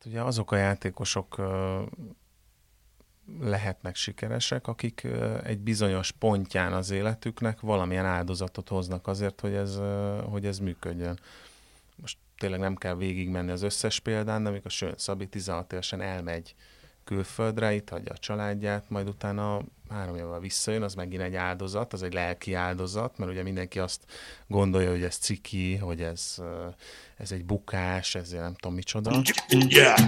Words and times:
Hát 0.00 0.12
ugye 0.12 0.22
azok 0.22 0.52
a 0.52 0.56
játékosok 0.56 1.40
lehetnek 3.40 3.96
sikeresek, 3.96 4.66
akik 4.66 5.06
egy 5.42 5.58
bizonyos 5.58 6.10
pontján 6.10 6.72
az 6.72 6.90
életüknek 6.90 7.60
valamilyen 7.60 8.04
áldozatot 8.04 8.68
hoznak 8.68 9.06
azért, 9.06 9.40
hogy 9.40 9.54
ez, 9.54 9.80
hogy 10.30 10.46
ez 10.46 10.58
működjön. 10.58 11.18
Most 11.96 12.18
tényleg 12.38 12.60
nem 12.60 12.76
kell 12.76 12.94
végigmenni 12.94 13.50
az 13.50 13.62
összes 13.62 14.00
példán, 14.00 14.42
de 14.42 14.48
amikor 14.48 14.70
Sön 14.70 14.94
Szabi 14.96 15.26
16 15.26 15.72
évesen 15.72 16.00
elmegy 16.00 16.54
külföldre, 17.04 17.74
itt 17.74 17.88
hagyja 17.88 18.12
a 18.12 18.18
családját, 18.18 18.84
majd 18.88 19.08
utána 19.08 19.60
három 19.88 20.16
évvel 20.16 20.40
visszajön, 20.40 20.82
az 20.82 20.94
megint 20.94 21.22
egy 21.22 21.34
áldozat, 21.34 21.92
az 21.92 22.02
egy 22.02 22.12
lelki 22.12 22.54
áldozat, 22.54 23.18
mert 23.18 23.30
ugye 23.30 23.42
mindenki 23.42 23.78
azt 23.78 24.00
gondolja, 24.46 24.90
hogy 24.90 25.02
ez 25.02 25.16
ciki, 25.16 25.76
hogy 25.76 26.02
ez, 26.02 26.36
ez 27.16 27.32
egy 27.32 27.44
bukás, 27.44 28.14
ez 28.14 28.30
nem 28.30 28.54
tudom 28.54 28.74
micsoda. 28.74 29.22
Yeah. 29.48 29.98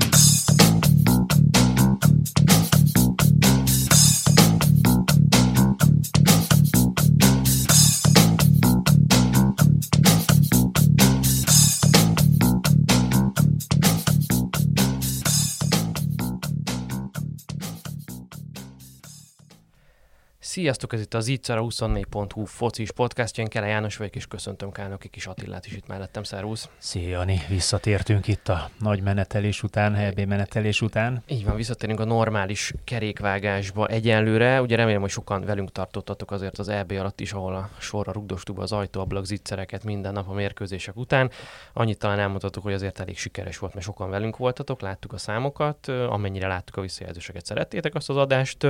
Sziasztok, 20.53 20.93
ez 20.93 21.01
itt 21.01 21.15
az 21.15 21.29
a 21.29 21.55
24.hu 21.55 22.45
focis 22.45 22.93
podcastja. 22.93 23.43
Én 23.43 23.49
Kele 23.49 23.67
János 23.67 23.97
vagyok, 23.97 24.15
és 24.15 24.27
köszöntöm 24.27 24.73
Kálnoki 24.73 25.09
kis 25.09 25.27
Attillát 25.27 25.67
is 25.67 25.73
itt 25.73 25.87
mellettem. 25.87 26.23
Szervusz! 26.23 26.69
Szia, 26.79 27.09
Jani! 27.09 27.41
Visszatértünk 27.49 28.27
itt 28.27 28.49
a 28.49 28.71
nagy 28.79 29.03
menetelés 29.03 29.63
után, 29.63 29.97
HB 29.97 30.21
menetelés 30.21 30.81
után. 30.81 31.23
Így 31.27 31.45
van, 31.45 31.57
visszatérünk 31.57 32.01
a 32.01 32.05
normális 32.05 32.75
kerékvágásba 32.85 33.87
egyenlőre. 33.87 34.61
Ugye 34.61 34.77
remélem, 34.77 35.01
hogy 35.01 35.11
sokan 35.11 35.45
velünk 35.45 35.73
tartottatok 35.73 36.31
azért 36.31 36.59
az 36.59 36.69
EB 36.69 36.91
alatt 36.91 37.21
is, 37.21 37.33
ahol 37.33 37.55
a 37.55 37.71
sorra 37.79 38.13
rugdostuk 38.13 38.59
az 38.59 38.73
ajtóablak 38.73 39.25
zicsereket 39.25 39.85
minden 39.85 40.13
nap 40.13 40.29
a 40.29 40.33
mérkőzések 40.33 40.97
után. 40.97 41.31
Annyit 41.73 41.99
talán 41.99 42.19
elmondhatok, 42.19 42.63
hogy 42.63 42.73
azért 42.73 43.01
elég 43.01 43.19
sikeres 43.19 43.59
volt, 43.59 43.75
mert 43.75 43.87
sokan 43.87 44.11
velünk 44.11 44.37
voltatok, 44.37 44.81
láttuk 44.81 45.13
a 45.13 45.19
számokat, 45.19 45.89
amennyire 45.89 46.47
láttuk 46.47 46.77
a 46.77 46.81
visszajelzéseket, 46.81 47.47
szerettétek 47.47 47.95
azt 47.95 48.09
az 48.09 48.17
adást, 48.17 48.67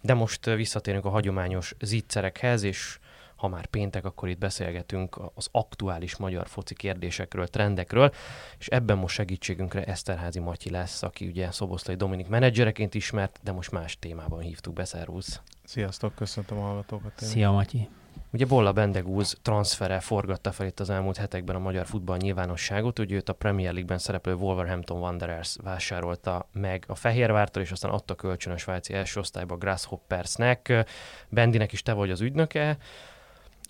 de 0.00 0.14
most 0.14 0.44
visszatérünk 0.44 1.04
a 1.04 1.18
hagyományos 1.20 1.74
zicserekhez, 1.80 2.62
és 2.62 2.98
ha 3.36 3.48
már 3.48 3.66
péntek, 3.66 4.04
akkor 4.04 4.28
itt 4.28 4.38
beszélgetünk 4.38 5.20
az 5.34 5.48
aktuális 5.52 6.16
magyar 6.16 6.46
foci 6.48 6.74
kérdésekről, 6.74 7.46
trendekről, 7.46 8.12
és 8.58 8.66
ebben 8.66 8.98
most 8.98 9.14
segítségünkre 9.14 9.84
Eszterházi 9.84 10.38
Matyi 10.38 10.70
lesz, 10.70 11.02
aki 11.02 11.26
ugye 11.26 11.50
Szoboszlai 11.50 11.96
Dominik 11.96 12.28
menedzsereként 12.28 12.94
ismert, 12.94 13.40
de 13.42 13.52
most 13.52 13.70
más 13.70 13.98
témában 13.98 14.40
hívtuk 14.40 14.72
be, 14.72 14.84
szervusz. 14.84 15.40
Sziasztok, 15.64 16.14
köszöntöm 16.14 16.58
a 16.58 16.62
hallgatókat. 16.62 17.12
Szia 17.16 17.50
Matyi. 17.50 17.88
Ugye 18.32 18.46
Bolla 18.46 18.72
Bendegúz 18.72 19.38
transfere 19.42 20.00
forgatta 20.00 20.52
fel 20.52 20.66
itt 20.66 20.80
az 20.80 20.90
elmúlt 20.90 21.16
hetekben 21.16 21.56
a 21.56 21.58
magyar 21.58 21.86
futball 21.86 22.16
nyilvánosságot, 22.16 22.98
ugye 22.98 23.14
őt 23.14 23.28
a 23.28 23.32
Premier 23.32 23.72
League-ben 23.72 23.98
szereplő 23.98 24.34
Wolverhampton 24.34 25.00
Wanderers 25.00 25.56
vásárolta 25.62 26.48
meg 26.52 26.84
a 26.86 26.94
Fehérvártól, 26.94 27.62
és 27.62 27.70
aztán 27.70 27.90
adta 27.90 28.14
kölcsön 28.14 28.52
a 28.52 28.56
svájci 28.56 28.94
első 28.94 29.20
osztályba 29.20 29.56
Grasshoppersnek. 29.56 30.84
Bendinek 31.28 31.72
is 31.72 31.82
te 31.82 31.92
vagy 31.92 32.10
az 32.10 32.20
ügynöke, 32.20 32.76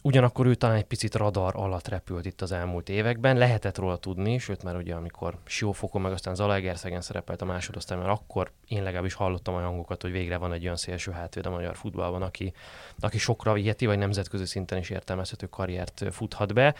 Ugyanakkor 0.02 0.46
ő 0.46 0.54
talán 0.54 0.76
egy 0.76 0.84
picit 0.84 1.14
radar 1.14 1.52
alatt 1.56 1.88
repült 1.88 2.26
itt 2.26 2.40
az 2.40 2.52
elmúlt 2.52 2.88
években, 2.88 3.36
lehetett 3.36 3.78
róla 3.78 3.96
tudni, 3.96 4.38
sőt 4.38 4.62
már 4.62 4.76
ugye 4.76 4.94
amikor 4.94 5.36
Siófokon 5.44 6.00
meg 6.00 6.12
aztán 6.12 6.34
Zalaegerszegen 6.34 7.00
szerepelt 7.00 7.42
a 7.42 7.44
másodosztályban, 7.44 8.08
akkor 8.08 8.50
én 8.68 8.82
legalábbis 8.82 9.14
hallottam 9.14 9.54
a 9.54 9.60
hangokat, 9.60 10.02
hogy 10.02 10.10
végre 10.10 10.36
van 10.36 10.52
egy 10.52 10.64
olyan 10.64 10.76
szélső 10.76 11.10
hátvéd 11.10 11.46
a 11.46 11.50
magyar 11.50 11.76
futballban, 11.76 12.22
aki, 12.22 12.52
aki 13.00 13.18
sokra 13.18 13.52
viheti, 13.52 13.86
vagy 13.86 13.98
nemzetközi 13.98 14.46
szinten 14.46 14.78
is 14.78 14.90
értelmezhető 14.90 15.46
karriert 15.46 16.04
futhat 16.10 16.54
be. 16.54 16.74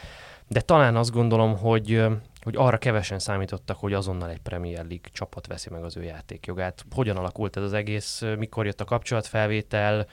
De 0.49 0.61
talán 0.61 0.97
azt 0.97 1.13
gondolom, 1.13 1.57
hogy, 1.57 2.05
hogy 2.43 2.57
arra 2.57 2.79
kevesen 2.79 3.19
számítottak, 3.19 3.77
hogy 3.77 3.93
azonnal 3.93 4.31
egy 4.31 4.41
Premier 4.41 4.87
League 4.87 5.09
csapat 5.13 5.47
veszi 5.47 5.71
meg 5.71 5.85
az 5.85 5.97
ő 5.97 6.03
játékjogát. 6.03 6.85
Hogyan 6.91 7.17
alakult 7.17 7.57
ez 7.57 7.63
az 7.63 7.73
egész, 7.73 8.23
mikor 8.39 8.67
jött 8.67 8.81
a 8.81 8.85
kapcsolatfelvétel, 8.85 10.07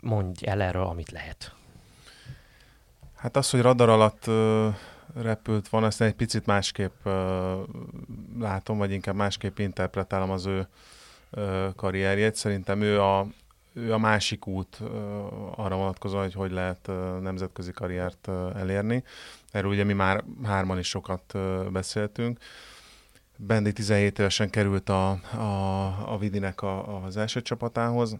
mondj 0.00 0.46
el 0.46 0.62
erről, 0.62 0.84
amit 0.84 1.10
lehet. 1.10 1.54
Hát 3.16 3.36
az, 3.36 3.50
hogy 3.50 3.60
radar 3.60 3.88
alatt 3.88 4.30
repült 5.14 5.68
van, 5.68 5.84
ezt 5.84 6.00
egy 6.00 6.14
picit 6.14 6.46
másképp 6.46 7.06
látom, 8.38 8.78
vagy 8.78 8.92
inkább 8.92 9.14
másképp 9.14 9.58
interpretálom 9.58 10.30
az 10.30 10.46
ő 10.46 10.66
karrierjét. 11.76 12.34
Szerintem 12.34 12.80
ő 12.80 13.00
a, 13.00 13.26
ő 13.72 13.92
a 13.92 13.98
másik 13.98 14.46
út 14.46 14.80
arra 15.56 15.76
vonatkozóan, 15.76 16.22
hogy 16.22 16.34
hogy 16.34 16.52
lehet 16.52 16.90
nemzetközi 17.20 17.72
karriert 17.72 18.28
elérni. 18.54 19.04
Erről 19.50 19.70
ugye 19.70 19.84
mi 19.84 19.92
már 19.92 20.24
hárman 20.44 20.78
is 20.78 20.88
sokat 20.88 21.34
beszéltünk. 21.72 22.38
Bendi 23.36 23.72
17 23.72 24.18
évesen 24.18 24.50
került 24.50 24.88
a, 24.88 25.10
a, 25.36 26.12
a 26.12 26.18
Vidinek 26.18 26.62
a, 26.62 27.04
az 27.04 27.16
első 27.16 27.42
csapatához, 27.42 28.16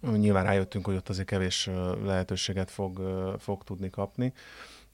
Nyilván 0.00 0.44
rájöttünk, 0.44 0.86
hogy 0.86 0.96
ott 0.96 1.08
azért 1.08 1.28
kevés 1.28 1.70
lehetőséget 2.04 2.70
fog, 2.70 3.00
fog 3.38 3.64
tudni 3.64 3.90
kapni. 3.90 4.32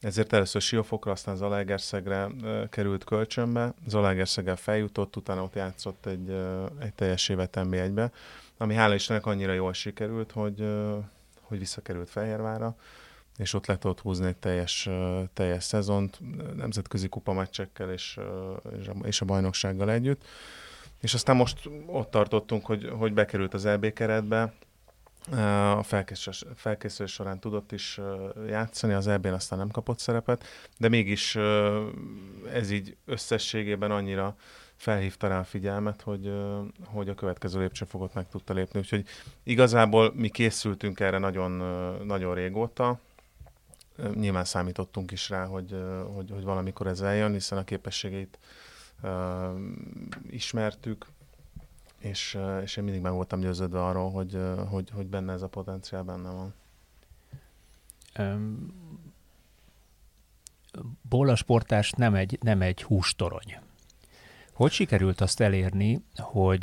Ezért 0.00 0.32
először 0.32 0.60
Siófokra, 0.60 1.12
aztán 1.12 1.36
Zalaegerszegre 1.36 2.28
került 2.70 3.04
kölcsönbe. 3.04 3.74
Zalaegerszeggel 3.86 4.56
feljutott, 4.56 5.16
utána 5.16 5.42
ott 5.42 5.54
játszott 5.54 6.06
egy, 6.06 6.30
egy 6.78 6.94
teljes 6.94 7.28
évet 7.28 7.58
NB1-be, 7.60 8.10
ami 8.56 8.74
hála 8.74 8.94
Istennek 8.94 9.26
annyira 9.26 9.52
jól 9.52 9.72
sikerült, 9.72 10.32
hogy, 10.32 10.66
hogy 11.40 11.58
visszakerült 11.58 12.10
Fehérvára, 12.10 12.76
és 13.36 13.54
ott 13.54 13.66
le 13.66 13.78
tudott 13.78 14.00
húzni 14.00 14.26
egy 14.26 14.36
teljes, 14.36 14.88
teljes 15.32 15.64
szezont, 15.64 16.18
nemzetközi 16.56 17.08
kupameccsekkel 17.08 17.92
és, 17.92 18.18
és, 18.80 18.88
a, 18.88 18.94
és 19.06 19.20
a 19.20 19.24
bajnoksággal 19.24 19.90
együtt. 19.90 20.24
És 21.00 21.14
aztán 21.14 21.36
most 21.36 21.70
ott 21.86 22.10
tartottunk, 22.10 22.66
hogy, 22.66 22.90
hogy 22.98 23.12
bekerült 23.12 23.54
az 23.54 23.64
EB 23.64 23.92
keretbe, 23.92 24.52
a 25.30 25.82
felkészülés, 25.82 26.44
felkészülés 26.54 27.12
során 27.12 27.40
tudott 27.40 27.72
is 27.72 28.00
játszani, 28.48 28.92
az 28.92 29.06
eb 29.06 29.26
aztán 29.26 29.58
nem 29.58 29.68
kapott 29.68 29.98
szerepet, 29.98 30.44
de 30.78 30.88
mégis 30.88 31.36
ez 32.52 32.70
így 32.70 32.96
összességében 33.04 33.90
annyira 33.90 34.36
felhívta 34.76 35.28
rá 35.28 35.38
a 35.38 35.44
figyelmet, 35.44 36.02
hogy, 36.02 36.32
hogy 36.84 37.08
a 37.08 37.14
következő 37.14 37.60
lépcsőfokot 37.60 38.14
meg 38.14 38.28
tudta 38.28 38.52
lépni. 38.52 38.78
Úgyhogy 38.78 39.04
igazából 39.42 40.12
mi 40.14 40.28
készültünk 40.28 41.00
erre 41.00 41.18
nagyon, 41.18 41.50
nagyon 42.04 42.34
régóta, 42.34 42.98
nyilván 44.14 44.44
számítottunk 44.44 45.10
is 45.10 45.28
rá, 45.28 45.44
hogy, 45.44 45.76
hogy, 46.14 46.30
hogy 46.30 46.42
valamikor 46.42 46.86
ez 46.86 47.00
eljön, 47.00 47.32
hiszen 47.32 47.58
a 47.58 47.64
képességeit 47.64 48.38
ismertük, 50.30 51.06
és, 51.98 52.38
és 52.62 52.76
én 52.76 52.84
mindig 52.84 53.02
meg 53.02 53.12
voltam 53.12 53.40
győződve 53.40 53.84
arról, 53.84 54.10
hogy, 54.10 54.38
hogy, 54.68 54.90
hogy 54.90 55.06
benne 55.06 55.32
ez 55.32 55.42
a 55.42 55.48
potenciál 55.48 56.02
benne 56.02 56.30
van. 56.30 56.54
Um, 58.18 58.72
Bola 61.08 61.36
sportás 61.36 61.90
nem 61.90 62.14
egy, 62.14 62.38
nem 62.42 62.62
egy 62.62 62.82
hústorony. 62.82 63.56
Hogy 64.52 64.70
sikerült 64.70 65.20
azt 65.20 65.40
elérni, 65.40 66.04
hogy 66.16 66.62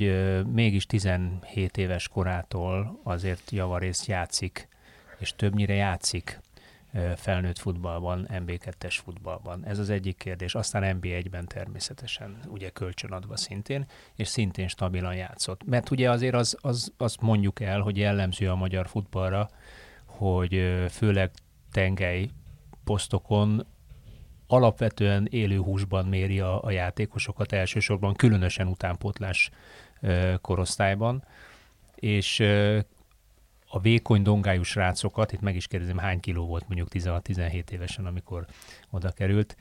mégis 0.53 0.85
17 0.85 1.77
éves 1.77 2.07
korától 2.07 2.99
azért 3.03 3.51
javarészt 3.51 4.05
játszik, 4.05 4.67
és 5.17 5.33
többnyire 5.35 5.73
játszik 5.73 6.39
felnőtt 7.15 7.57
futballban, 7.57 8.27
MB2-es 8.31 8.97
futballban. 9.03 9.65
Ez 9.65 9.79
az 9.79 9.89
egyik 9.89 10.17
kérdés. 10.17 10.55
Aztán 10.55 10.99
MB1-ben 11.01 11.45
természetesen, 11.47 12.39
ugye 12.47 12.69
kölcsönadva 12.69 13.37
szintén, 13.37 13.85
és 14.15 14.27
szintén 14.27 14.67
stabilan 14.67 15.15
játszott. 15.15 15.65
Mert 15.65 15.91
ugye 15.91 16.11
azért 16.11 16.35
az, 16.35 16.57
az, 16.61 16.93
azt 16.97 17.21
mondjuk 17.21 17.59
el, 17.59 17.79
hogy 17.79 17.97
jellemző 17.97 18.49
a 18.49 18.55
magyar 18.55 18.87
futballra, 18.87 19.49
hogy 20.05 20.85
főleg 20.89 21.31
tengely 21.71 22.29
posztokon 22.83 23.65
alapvetően 24.47 25.27
élő 25.29 25.57
húsban 25.57 26.05
méri 26.05 26.39
a, 26.39 26.63
a 26.63 26.71
játékosokat, 26.71 27.51
elsősorban 27.51 28.13
különösen 28.13 28.67
utánpótlás 28.67 29.49
korosztályban, 30.41 31.23
és 31.95 32.43
a 33.67 33.79
vékony 33.79 34.21
dongájú 34.21 34.63
srácokat, 34.63 35.31
itt 35.31 35.41
meg 35.41 35.55
is 35.55 35.67
kérdezem, 35.67 35.97
hány 35.97 36.19
kiló 36.19 36.45
volt 36.45 36.67
mondjuk 36.67 36.87
16-17 36.91 37.69
évesen, 37.69 38.05
amikor 38.05 38.45
oda 38.89 39.11
került, 39.11 39.57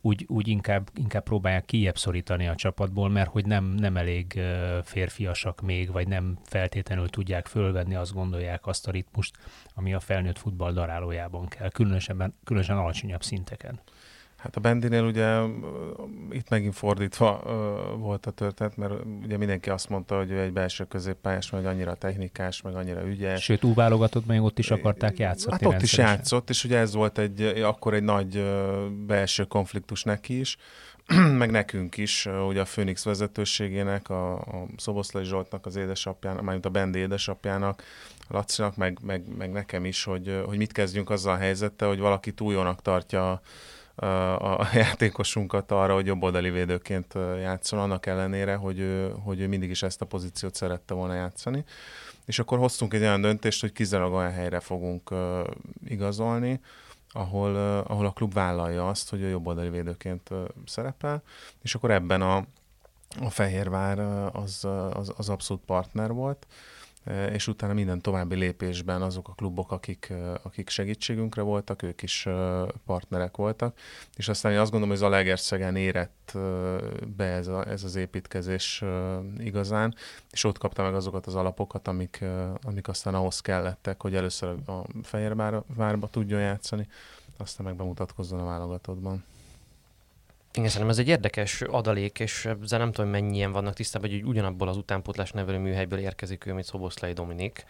úgy, 0.00 0.24
úgy 0.28 0.48
inkább, 0.48 0.90
inkább 0.94 1.22
próbálják 1.22 1.64
kijebb 1.64 1.98
szorítani 1.98 2.48
a 2.48 2.54
csapatból, 2.54 3.08
mert 3.08 3.30
hogy 3.30 3.46
nem, 3.46 3.64
nem 3.64 3.96
elég 3.96 4.40
férfiasak 4.82 5.60
még, 5.60 5.92
vagy 5.92 6.08
nem 6.08 6.38
feltétlenül 6.44 7.08
tudják 7.08 7.46
fölvenni, 7.46 7.94
azt 7.94 8.12
gondolják 8.12 8.66
azt 8.66 8.88
a 8.88 8.90
ritmust, 8.90 9.36
ami 9.74 9.94
a 9.94 10.00
felnőtt 10.00 10.38
futball 10.38 10.72
darálójában 10.72 11.48
kell, 11.48 11.70
különösen, 11.70 12.34
különösen 12.44 12.76
alacsonyabb 12.76 13.22
szinteken. 13.22 13.80
Hát 14.38 14.56
a 14.56 14.60
Bendinél 14.60 15.04
ugye 15.04 15.40
itt 16.30 16.48
megint 16.48 16.74
fordítva 16.74 17.42
volt 17.98 18.26
a 18.26 18.30
történet, 18.30 18.76
mert 18.76 18.92
ugye 19.24 19.36
mindenki 19.36 19.70
azt 19.70 19.88
mondta, 19.88 20.16
hogy 20.16 20.30
ő 20.30 20.40
egy 20.40 20.52
belső 20.52 20.84
középpályás, 20.84 21.50
meg 21.50 21.66
annyira 21.66 21.94
technikás, 21.94 22.62
meg 22.62 22.74
annyira 22.74 23.06
ügyes. 23.06 23.42
Sőt, 23.42 23.64
úgy 23.64 23.74
válogatott, 23.74 24.26
még 24.26 24.42
ott 24.42 24.58
is 24.58 24.70
akarták 24.70 25.18
játszani. 25.18 25.52
Hát 25.52 25.74
ott 25.74 25.82
is 25.82 25.96
játszott, 25.96 26.50
és 26.50 26.64
ugye 26.64 26.78
ez 26.78 26.94
volt 26.94 27.18
egy, 27.18 27.42
akkor 27.42 27.94
egy 27.94 28.02
nagy 28.02 28.44
belső 29.06 29.44
konfliktus 29.44 30.02
neki 30.02 30.38
is, 30.38 30.56
meg 31.42 31.50
nekünk 31.50 31.96
is, 31.96 32.26
ugye 32.48 32.60
a 32.60 32.64
Phoenix 32.64 33.04
vezetőségének, 33.04 34.08
a, 34.08 34.34
a 34.34 34.66
Szoboszlai 34.76 35.24
Zsoltnak, 35.24 35.66
az 35.66 35.76
édesapjának, 35.76 36.42
mármint 36.42 36.66
a 36.66 36.70
Bendi 36.70 36.98
édesapjának, 36.98 37.82
a 38.28 38.34
Lacinak, 38.34 38.76
meg, 38.76 38.98
meg, 39.02 39.36
meg 39.36 39.52
nekem 39.52 39.84
is, 39.84 40.04
hogy, 40.04 40.42
hogy 40.46 40.56
mit 40.56 40.72
kezdjünk 40.72 41.10
azzal 41.10 41.34
a 41.34 41.38
helyzettel, 41.38 41.88
hogy 41.88 41.98
valaki 41.98 42.32
túl 42.32 42.52
jónak 42.52 42.82
tartja 42.82 43.30
a, 43.30 43.40
a 43.98 44.68
játékosunkat 44.74 45.70
arra, 45.70 45.94
hogy 45.94 46.06
jobboldali 46.06 46.50
védőként 46.50 47.14
játszon, 47.40 47.78
annak 47.78 48.06
ellenére, 48.06 48.54
hogy 48.54 48.78
ő, 48.78 49.14
hogy 49.24 49.40
ő 49.40 49.48
mindig 49.48 49.70
is 49.70 49.82
ezt 49.82 50.00
a 50.00 50.06
pozíciót 50.06 50.54
szerette 50.54 50.94
volna 50.94 51.14
játszani. 51.14 51.64
És 52.24 52.38
akkor 52.38 52.58
hoztunk 52.58 52.94
egy 52.94 53.00
olyan 53.00 53.20
döntést, 53.20 53.60
hogy 53.60 53.72
kizárólag 53.72 54.12
olyan 54.12 54.32
helyre 54.32 54.60
fogunk 54.60 55.14
igazolni, 55.86 56.60
ahol, 57.12 57.56
ahol 57.86 58.06
a 58.06 58.12
klub 58.12 58.32
vállalja 58.32 58.88
azt, 58.88 59.10
hogy 59.10 59.22
a 59.24 59.28
jobboldali 59.28 59.68
védőként 59.68 60.30
uh, 60.30 60.44
szerepel, 60.66 61.22
és 61.62 61.74
akkor 61.74 61.90
ebben 61.90 62.22
a, 62.22 62.36
a 63.20 63.30
Fehérvár 63.30 63.98
az, 64.32 64.64
az, 64.92 65.12
az 65.16 65.28
abszolút 65.28 65.62
partner 65.66 66.12
volt, 66.12 66.46
és 67.32 67.46
utána 67.46 67.72
minden 67.72 68.00
további 68.00 68.34
lépésben 68.34 69.02
azok 69.02 69.28
a 69.28 69.32
klubok, 69.32 69.72
akik, 69.72 70.12
akik 70.42 70.68
segítségünkre 70.68 71.42
voltak, 71.42 71.82
ők 71.82 72.02
is 72.02 72.28
partnerek 72.86 73.36
voltak, 73.36 73.78
és 74.16 74.28
aztán 74.28 74.52
én 74.52 74.58
azt 74.58 74.70
gondolom, 74.70 74.88
hogy 74.88 75.04
Zalaegerszegen 75.04 75.76
érett 75.76 76.32
be 77.16 77.24
ez, 77.24 77.46
a, 77.46 77.68
ez 77.68 77.84
az 77.84 77.96
építkezés 77.96 78.84
igazán, 79.38 79.94
és 80.30 80.44
ott 80.44 80.58
kapta 80.58 80.82
meg 80.82 80.94
azokat 80.94 81.26
az 81.26 81.34
alapokat, 81.34 81.88
amik, 81.88 82.24
amik 82.62 82.88
aztán 82.88 83.14
ahhoz 83.14 83.40
kellettek, 83.40 84.02
hogy 84.02 84.14
először 84.14 84.56
a 84.66 84.82
Fehérvárba 85.02 86.08
tudjon 86.10 86.40
játszani, 86.40 86.88
aztán 87.36 87.66
meg 87.66 87.76
bemutatkozzon 87.76 88.40
a 88.40 88.44
válogatottban. 88.44 89.24
Igen, 90.58 90.70
szerintem 90.70 90.96
ez 90.96 90.98
egy 90.98 91.08
érdekes 91.08 91.62
adalék, 91.62 92.18
és 92.18 92.44
ezzel 92.62 92.78
nem 92.78 92.92
tudom, 92.92 93.10
mennyien 93.10 93.52
vannak 93.52 93.74
tisztában, 93.74 94.10
hogy 94.10 94.24
ugyanabból 94.24 94.68
az 94.68 94.76
utánpótlás 94.76 95.30
nevelő 95.30 95.58
műhelyből 95.58 95.98
érkezik 95.98 96.46
ő, 96.46 96.52
mint 96.52 96.66
Szoboszlai 96.66 97.12
Dominik. 97.12 97.64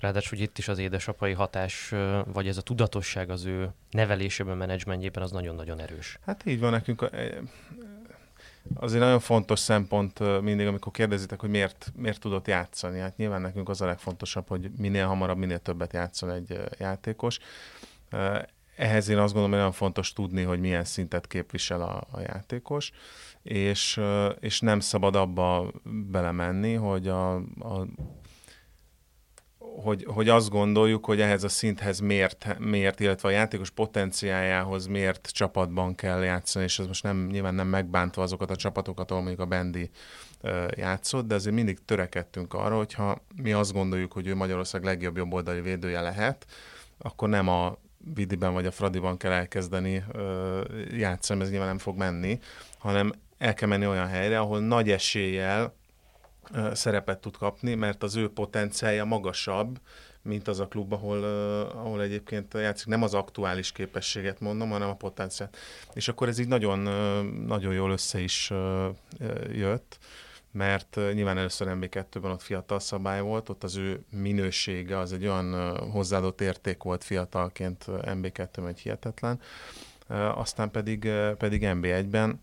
Ráadásul 0.00 0.38
hogy 0.38 0.46
itt 0.46 0.58
is 0.58 0.68
az 0.68 0.78
édesapai 0.78 1.32
hatás, 1.32 1.94
vagy 2.32 2.48
ez 2.48 2.56
a 2.56 2.60
tudatosság 2.60 3.30
az 3.30 3.44
ő 3.44 3.70
nevelésében, 3.90 4.56
menedzsmentjében 4.56 5.22
az 5.22 5.30
nagyon-nagyon 5.30 5.80
erős. 5.80 6.18
Hát 6.26 6.46
így 6.46 6.60
van 6.60 6.70
nekünk. 6.70 7.02
E, 7.12 7.42
azért 8.74 9.02
nagyon 9.02 9.20
fontos 9.20 9.58
szempont 9.58 10.42
mindig, 10.42 10.66
amikor 10.66 10.92
kérdezitek, 10.92 11.40
hogy 11.40 11.50
miért, 11.50 11.92
miért 11.96 12.20
tudott 12.20 12.46
játszani. 12.46 12.98
Hát 12.98 13.16
nyilván 13.16 13.40
nekünk 13.40 13.68
az 13.68 13.80
a 13.80 13.86
legfontosabb, 13.86 14.48
hogy 14.48 14.70
minél 14.76 15.06
hamarabb, 15.06 15.38
minél 15.38 15.58
többet 15.58 15.92
játszon 15.92 16.30
egy 16.30 16.60
játékos 16.78 17.38
ehhez 18.78 19.08
én 19.08 19.18
azt 19.18 19.32
gondolom, 19.32 19.50
hogy 19.50 19.58
nagyon 19.58 19.72
fontos 19.72 20.12
tudni, 20.12 20.42
hogy 20.42 20.60
milyen 20.60 20.84
szintet 20.84 21.26
képvisel 21.26 21.80
a, 21.80 22.06
a 22.10 22.20
játékos, 22.20 22.90
és, 23.42 24.00
és 24.40 24.60
nem 24.60 24.80
szabad 24.80 25.16
abba 25.16 25.72
belemenni, 26.10 26.74
hogy 26.74 27.08
a, 27.08 27.34
a 27.34 27.86
hogy, 29.82 30.04
hogy 30.08 30.28
azt 30.28 30.50
gondoljuk, 30.50 31.04
hogy 31.04 31.20
ehhez 31.20 31.44
a 31.44 31.48
szinthez 31.48 31.98
miért, 31.98 32.58
miért, 32.58 33.00
illetve 33.00 33.28
a 33.28 33.32
játékos 33.32 33.70
potenciájához 33.70 34.86
miért 34.86 35.28
csapatban 35.32 35.94
kell 35.94 36.22
játszani, 36.22 36.64
és 36.64 36.78
ez 36.78 36.86
most 36.86 37.02
nem, 37.02 37.26
nyilván 37.26 37.54
nem 37.54 37.66
megbántva 37.66 38.22
azokat 38.22 38.50
a 38.50 38.56
csapatokat, 38.56 39.10
ahol 39.10 39.22
mondjuk 39.22 39.44
a 39.44 39.48
Bendi 39.48 39.90
játszott, 40.76 41.26
de 41.26 41.34
azért 41.34 41.54
mindig 41.54 41.78
törekedtünk 41.84 42.54
arra, 42.54 42.76
hogyha 42.76 43.22
mi 43.42 43.52
azt 43.52 43.72
gondoljuk, 43.72 44.12
hogy 44.12 44.26
ő 44.26 44.34
Magyarország 44.34 44.84
legjobb 44.84 45.16
jobboldali 45.16 45.60
védője 45.60 46.00
lehet, 46.00 46.46
akkor 46.98 47.28
nem 47.28 47.48
a 47.48 47.78
Vidiben 48.14 48.52
vagy 48.52 48.66
a 48.66 48.70
Fradiban 48.70 49.16
kell 49.16 49.32
elkezdeni 49.32 50.04
játszani, 50.90 51.42
ez 51.42 51.50
nyilván 51.50 51.68
nem 51.68 51.78
fog 51.78 51.96
menni, 51.96 52.38
hanem 52.78 53.12
el 53.38 53.54
kell 53.54 53.68
menni 53.68 53.86
olyan 53.86 54.06
helyre, 54.06 54.38
ahol 54.38 54.60
nagy 54.60 54.90
eséllyel 54.90 55.74
szerepet 56.72 57.20
tud 57.20 57.36
kapni, 57.36 57.74
mert 57.74 58.02
az 58.02 58.16
ő 58.16 58.28
potenciálja 58.28 59.04
magasabb, 59.04 59.80
mint 60.22 60.48
az 60.48 60.60
a 60.60 60.66
klub, 60.66 60.92
ahol, 60.92 61.18
uh, 61.18 61.84
ahol 61.84 62.02
egyébként 62.02 62.54
játszik. 62.54 62.86
Nem 62.86 63.02
az 63.02 63.14
aktuális 63.14 63.72
képességet 63.72 64.40
mondom, 64.40 64.70
hanem 64.70 64.88
a 64.88 64.94
potenciált. 64.94 65.56
És 65.94 66.08
akkor 66.08 66.28
ez 66.28 66.38
így 66.38 66.48
nagyon, 66.48 66.78
nagyon 67.46 67.72
jól 67.72 67.90
össze 67.90 68.20
is 68.20 68.52
jött 69.52 69.98
mert 70.58 70.96
nyilván 71.12 71.38
először 71.38 71.68
MB2-ben 71.70 72.30
ott 72.30 72.42
fiatal 72.42 72.80
szabály 72.80 73.20
volt, 73.20 73.48
ott 73.48 73.64
az 73.64 73.76
ő 73.76 74.04
minősége 74.10 74.98
az 74.98 75.12
egy 75.12 75.26
olyan 75.26 75.78
hozzáadott 75.90 76.40
érték 76.40 76.82
volt 76.82 77.04
fiatalként 77.04 77.84
MB2-ben, 77.88 78.66
egy 78.66 78.80
hihetetlen. 78.80 79.40
Aztán 80.34 80.70
pedig, 80.70 81.08
pedig 81.38 81.62
MB1-ben 81.64 82.40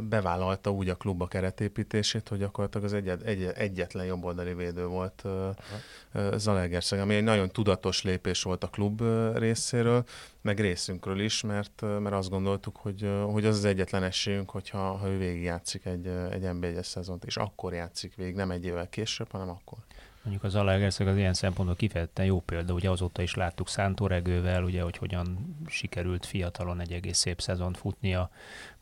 bevállalta 0.00 0.70
úgy 0.70 0.88
a 0.88 0.94
klub 0.94 1.22
a 1.22 1.26
keretépítését, 1.26 2.28
hogy 2.28 2.38
gyakorlatilag 2.38 2.86
az 2.86 2.92
egyet, 2.92 3.22
egy, 3.22 3.44
egyetlen 3.44 4.04
jobboldali 4.04 4.54
védő 4.54 4.86
volt 4.86 5.22
uh, 5.24 6.36
Zalaegerszeg, 6.36 7.00
ami 7.00 7.14
egy 7.14 7.22
nagyon 7.22 7.48
tudatos 7.48 8.02
lépés 8.02 8.42
volt 8.42 8.64
a 8.64 8.68
klub 8.68 9.02
részéről, 9.34 10.04
meg 10.42 10.60
részünkről 10.60 11.20
is, 11.20 11.42
mert, 11.42 11.80
mert 11.80 12.14
azt 12.14 12.30
gondoltuk, 12.30 12.76
hogy, 12.76 13.10
hogy 13.24 13.44
az 13.44 13.56
az 13.56 13.64
egyetlen 13.64 14.02
esélyünk, 14.02 14.50
hogyha 14.50 14.78
ha 14.78 15.08
ő 15.08 15.18
végigjátszik 15.18 15.84
egy, 15.84 16.06
egy 16.06 16.42
NB1-es 16.42 16.84
szezont, 16.84 17.24
és 17.24 17.36
akkor 17.36 17.72
játszik 17.72 18.14
végig, 18.14 18.34
nem 18.34 18.50
egy 18.50 18.64
évvel 18.64 18.88
később, 18.88 19.30
hanem 19.30 19.48
akkor. 19.48 19.78
Mondjuk 20.28 20.48
az 20.48 20.56
Zalaegerszeg 20.58 21.06
az 21.06 21.16
ilyen 21.16 21.34
szempontból 21.34 21.76
kifejezetten 21.76 22.24
jó 22.24 22.40
példa, 22.40 22.72
ugye 22.72 22.90
azóta 22.90 23.22
is 23.22 23.34
láttuk 23.34 23.68
Szántóregővel, 23.68 24.64
ugye, 24.64 24.82
hogy 24.82 24.96
hogyan 24.96 25.56
sikerült 25.66 26.26
fiatalon 26.26 26.80
egy 26.80 26.92
egész 26.92 27.18
szép 27.18 27.40
szezont 27.40 27.76
futnia, 27.76 28.30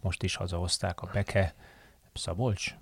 most 0.01 0.23
is 0.23 0.37
hazahozták 0.37 1.01
a 1.01 1.11
Beke, 1.13 1.55
Szabolcs? 2.13 2.75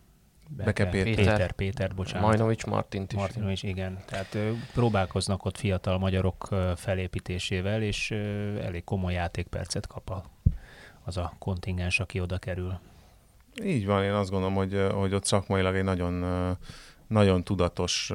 Beke, 0.48 0.84
Beke 0.84 0.90
Péter. 0.90 1.14
Péter, 1.14 1.52
Péter, 1.52 1.94
bocsánat. 1.94 2.28
Majnovics 2.28 2.66
Martint 2.66 3.12
is. 3.12 3.18
Martinovics, 3.18 3.62
igen. 3.62 3.98
Tehát 4.06 4.34
ö, 4.34 4.50
próbálkoznak 4.72 5.44
ott 5.44 5.56
fiatal 5.56 5.98
magyarok 5.98 6.48
ö, 6.50 6.72
felépítésével, 6.76 7.82
és 7.82 8.10
ö, 8.10 8.16
elég 8.58 8.84
komoly 8.84 9.12
játékpercet 9.12 9.86
kap 9.86 10.10
a, 10.10 10.24
az 11.02 11.16
a 11.16 11.32
kontingens, 11.38 12.00
aki 12.00 12.20
oda 12.20 12.38
kerül. 12.38 12.78
Így 13.62 13.86
van, 13.86 14.04
én 14.04 14.12
azt 14.12 14.30
gondolom, 14.30 14.54
hogy, 14.54 14.86
hogy 14.92 15.14
ott 15.14 15.24
szakmailag 15.24 15.76
egy 15.76 15.84
nagyon 15.84 16.22
nagyon 17.14 17.44
tudatos 17.44 18.12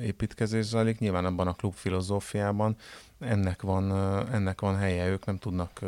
építkezés 0.00 0.64
zajlik, 0.64 0.98
nyilván 0.98 1.24
abban 1.24 1.46
a 1.46 1.52
klub 1.52 1.74
filozófiában. 1.74 2.76
Ennek 3.20 3.62
van, 3.62 3.92
ennek 4.32 4.60
van 4.60 4.76
helye, 4.76 5.08
ők 5.08 5.24
nem 5.24 5.38
tudnak 5.38 5.80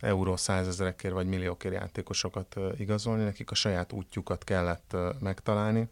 euró 0.00 0.36
százezerekért 0.36 1.14
vagy 1.14 1.26
milliókért 1.26 1.74
játékosokat 1.74 2.56
igazolni, 2.76 3.24
nekik 3.24 3.50
a 3.50 3.54
saját 3.54 3.92
útjukat 3.92 4.44
kellett 4.44 4.96
megtalálni, 5.20 5.88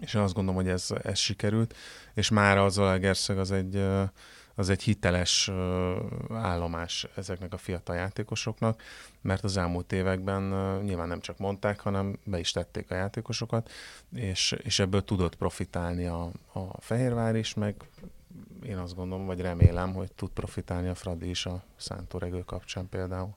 és 0.00 0.14
azt 0.14 0.34
gondolom, 0.34 0.60
hogy 0.62 0.70
ez, 0.70 0.88
ez 1.02 1.18
sikerült, 1.18 1.76
és 2.14 2.28
már 2.28 2.58
az 2.58 2.72
Zalaegerszeg 2.72 3.38
az 3.38 3.50
egy 3.50 3.84
az 4.60 4.68
egy 4.68 4.82
hiteles 4.82 5.50
állomás 6.30 7.06
ezeknek 7.16 7.52
a 7.52 7.58
fiatal 7.58 7.96
játékosoknak, 7.96 8.82
mert 9.20 9.44
az 9.44 9.56
elmúlt 9.56 9.92
években 9.92 10.42
nyilván 10.82 11.08
nem 11.08 11.20
csak 11.20 11.38
mondták, 11.38 11.80
hanem 11.80 12.18
be 12.24 12.38
is 12.38 12.50
tették 12.50 12.90
a 12.90 12.94
játékosokat, 12.94 13.70
és, 14.14 14.56
és 14.62 14.78
ebből 14.78 15.04
tudott 15.04 15.34
profitálni 15.36 16.06
a, 16.06 16.22
a 16.52 16.80
Fehérvár 16.80 17.36
is, 17.36 17.54
meg 17.54 17.74
én 18.66 18.76
azt 18.76 18.94
gondolom, 18.94 19.26
vagy 19.26 19.40
remélem, 19.40 19.94
hogy 19.94 20.12
tud 20.12 20.30
profitálni 20.30 20.88
a 20.88 20.94
Fradi 20.94 21.28
is 21.28 21.46
a 21.46 21.62
Szántóregő 21.76 22.40
kapcsán 22.40 22.88
például. 22.88 23.34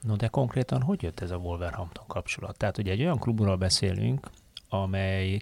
No 0.00 0.16
de 0.16 0.28
konkrétan 0.28 0.82
hogy 0.82 1.02
jött 1.02 1.20
ez 1.20 1.30
a 1.30 1.36
Wolverhampton 1.36 2.06
kapcsolat? 2.06 2.56
Tehát 2.56 2.78
ugye 2.78 2.92
egy 2.92 3.00
olyan 3.00 3.18
klubról 3.18 3.56
beszélünk, 3.56 4.30
amely 4.68 5.36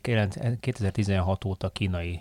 2016 0.61 1.45
óta 1.45 1.69
kínai 1.69 2.21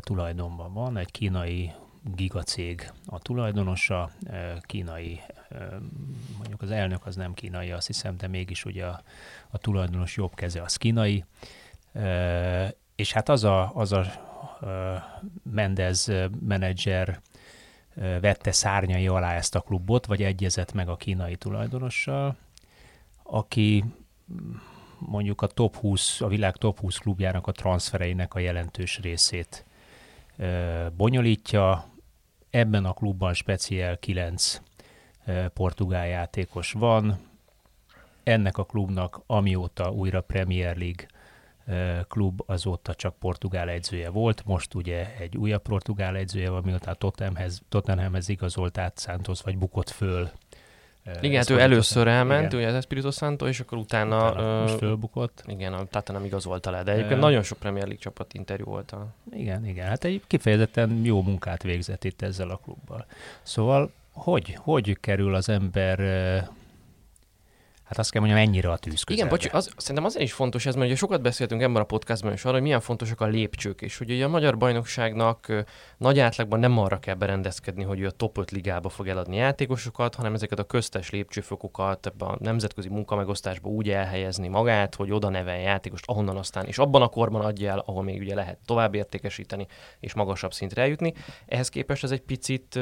tulajdonban 0.00 0.72
van, 0.72 0.96
egy 0.96 1.10
kínai 1.10 1.72
gigacég 2.14 2.92
a 3.06 3.18
tulajdonosa, 3.18 4.10
kínai, 4.60 5.20
mondjuk 6.36 6.62
az 6.62 6.70
elnök 6.70 7.06
az 7.06 7.16
nem 7.16 7.34
kínai, 7.34 7.70
azt 7.70 7.86
hiszem, 7.86 8.16
de 8.16 8.26
mégis 8.26 8.64
ugye 8.64 8.86
a, 8.86 9.02
a 9.50 9.58
tulajdonos 9.58 10.16
jobb 10.16 10.34
keze 10.34 10.62
az 10.62 10.76
kínai, 10.76 11.24
és 12.94 13.12
hát 13.12 13.28
az 13.28 13.44
a, 13.44 13.74
az 13.74 13.92
a 13.92 14.04
Mendez 15.42 16.12
menedzser 16.40 17.20
vette 17.94 18.52
szárnyai 18.52 19.08
alá 19.08 19.34
ezt 19.34 19.54
a 19.54 19.60
klubot, 19.60 20.06
vagy 20.06 20.22
egyezett 20.22 20.72
meg 20.72 20.88
a 20.88 20.96
kínai 20.96 21.36
tulajdonossal, 21.36 22.36
aki 23.22 23.84
mondjuk 24.98 25.42
a 25.42 25.46
top 25.46 25.76
20, 25.76 26.20
a 26.20 26.28
világ 26.28 26.56
top 26.56 26.80
20 26.80 26.96
klubjának 26.96 27.46
a 27.46 27.52
transfereinek 27.52 28.34
a 28.34 28.38
jelentős 28.38 28.98
részét 28.98 29.64
bonyolítja. 30.96 31.84
Ebben 32.50 32.84
a 32.84 32.92
klubban 32.92 33.34
speciál 33.34 33.98
9 33.98 34.60
portugál 35.52 36.06
játékos 36.06 36.72
van. 36.72 37.18
Ennek 38.22 38.58
a 38.58 38.64
klubnak 38.64 39.22
amióta 39.26 39.90
újra 39.90 40.20
Premier 40.20 40.76
League 40.76 41.06
klub 42.08 42.42
azóta 42.46 42.94
csak 42.94 43.18
portugál 43.18 43.68
edzője 43.68 44.08
volt, 44.08 44.44
most 44.44 44.74
ugye 44.74 45.16
egy 45.16 45.36
újabb 45.36 45.62
portugál 45.62 46.16
edzője 46.16 46.50
van, 46.50 46.62
miután 46.64 46.96
Tottenhamhez, 46.98 47.62
Tottenhamhez 47.68 48.28
igazolt 48.28 48.78
át 48.78 48.98
Santos, 48.98 49.42
vagy 49.42 49.58
bukott 49.58 49.90
föl. 49.90 50.30
Igen, 51.20 51.36
hát 51.36 51.50
ő 51.50 51.60
először 51.60 52.08
elment, 52.08 52.46
igen. 52.46 52.58
ugye 52.58 52.68
az 52.68 52.74
Espirito 52.74 53.10
Santo, 53.10 53.46
és 53.46 53.60
akkor 53.60 53.78
utána... 53.78 54.30
utána 54.30 54.60
most 54.60 54.78
fölbukott. 54.78 55.42
Igen, 55.46 55.72
a 55.72 55.84
Tottenham 55.84 56.24
igazolta 56.24 56.70
le, 56.70 56.82
de 56.82 56.92
egyébként 56.92 57.14
uh, 57.14 57.20
nagyon 57.20 57.42
sok 57.42 57.58
Premier 57.58 57.84
League 57.84 58.02
csapat 58.02 58.34
interjú 58.34 58.64
volt. 58.64 58.90
A... 58.90 59.06
Igen, 59.32 59.66
igen, 59.66 59.88
hát 59.88 60.04
egy 60.04 60.22
kifejezetten 60.26 61.00
jó 61.04 61.22
munkát 61.22 61.62
végzett 61.62 62.04
itt 62.04 62.22
ezzel 62.22 62.50
a 62.50 62.56
klubbal. 62.56 63.06
Szóval 63.42 63.92
hogy, 64.12 64.56
hogy 64.60 64.96
kerül 65.00 65.34
az 65.34 65.48
ember 65.48 65.98
hát 67.94 68.04
azt 68.04 68.12
kell 68.12 68.20
mondjam, 68.20 68.42
ennyire 68.42 68.70
a 68.70 68.76
tűz 68.76 69.02
közelbe. 69.02 69.36
Igen, 69.36 69.50
bocs, 69.50 69.66
az, 69.66 69.72
szerintem 69.76 70.04
azért 70.04 70.24
is 70.24 70.32
fontos 70.32 70.66
ez, 70.66 70.74
mert 70.74 70.86
ugye 70.86 70.96
sokat 70.96 71.22
beszéltünk 71.22 71.62
ebben 71.62 71.82
a 71.82 71.84
podcastban 71.84 72.32
is 72.32 72.44
arra, 72.44 72.52
hogy 72.52 72.62
milyen 72.62 72.80
fontosak 72.80 73.20
a 73.20 73.26
lépcsők, 73.26 73.82
és 73.82 73.98
hogy 73.98 74.10
ugye 74.10 74.24
a 74.24 74.28
magyar 74.28 74.56
bajnokságnak 74.56 75.64
nagy 75.98 76.18
átlagban 76.18 76.60
nem 76.60 76.78
arra 76.78 76.98
kell 76.98 77.14
berendezkedni, 77.14 77.82
hogy 77.82 78.00
ő 78.00 78.06
a 78.06 78.10
top 78.10 78.38
5 78.38 78.50
ligába 78.50 78.88
fog 78.88 79.08
eladni 79.08 79.36
játékosokat, 79.36 80.14
hanem 80.14 80.34
ezeket 80.34 80.58
a 80.58 80.64
köztes 80.64 81.10
lépcsőfokokat 81.10 82.06
ebbe 82.06 82.24
a 82.24 82.36
nemzetközi 82.40 82.88
munkamegosztásba 82.88 83.68
úgy 83.68 83.90
elhelyezni 83.90 84.48
magát, 84.48 84.94
hogy 84.94 85.12
oda 85.12 85.28
nevel 85.28 85.58
játékost, 85.58 86.04
ahonnan 86.06 86.36
aztán, 86.36 86.64
és 86.66 86.78
abban 86.78 87.02
a 87.02 87.08
korban 87.08 87.40
adja 87.40 87.70
el, 87.70 87.82
ahol 87.86 88.02
még 88.02 88.20
ugye 88.20 88.34
lehet 88.34 88.58
tovább 88.64 88.94
értékesíteni, 88.94 89.66
és 90.00 90.14
magasabb 90.14 90.52
szintre 90.52 90.82
eljutni. 90.82 91.14
Ehhez 91.46 91.68
képest 91.68 92.04
ez 92.04 92.10
egy 92.10 92.22
picit 92.22 92.78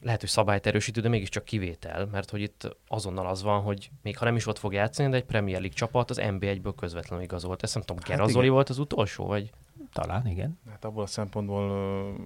lehet, 0.00 0.20
hogy 0.20 0.28
szabályt 0.28 0.66
erősítő, 0.66 1.00
de 1.00 1.08
mégiscsak 1.08 1.44
kivétel, 1.44 2.06
mert 2.06 2.30
hogy 2.30 2.40
itt 2.40 2.76
azonnal 2.88 3.26
az 3.26 3.42
van, 3.42 3.62
hogy 3.62 3.90
még 4.02 4.18
ha 4.18 4.24
nem 4.24 4.36
is 4.36 4.46
ott 4.46 4.58
fog 4.58 4.72
játszani, 4.72 5.10
de 5.10 5.16
egy 5.16 5.24
Premier 5.24 5.58
League 5.58 5.76
csapat 5.76 6.10
az 6.10 6.18
NB1-ből 6.20 6.72
közvetlenül 6.76 7.24
igazolt. 7.24 7.62
Ezt 7.62 7.74
nem 7.74 7.82
tudom, 7.82 8.02
hát 8.02 8.10
Gerazoli 8.10 8.48
volt 8.48 8.68
az 8.68 8.78
utolsó, 8.78 9.26
vagy? 9.26 9.50
Talán, 9.92 10.26
igen. 10.26 10.58
Hát 10.70 10.84
abból 10.84 11.02
a 11.02 11.06
szempontból 11.06 12.16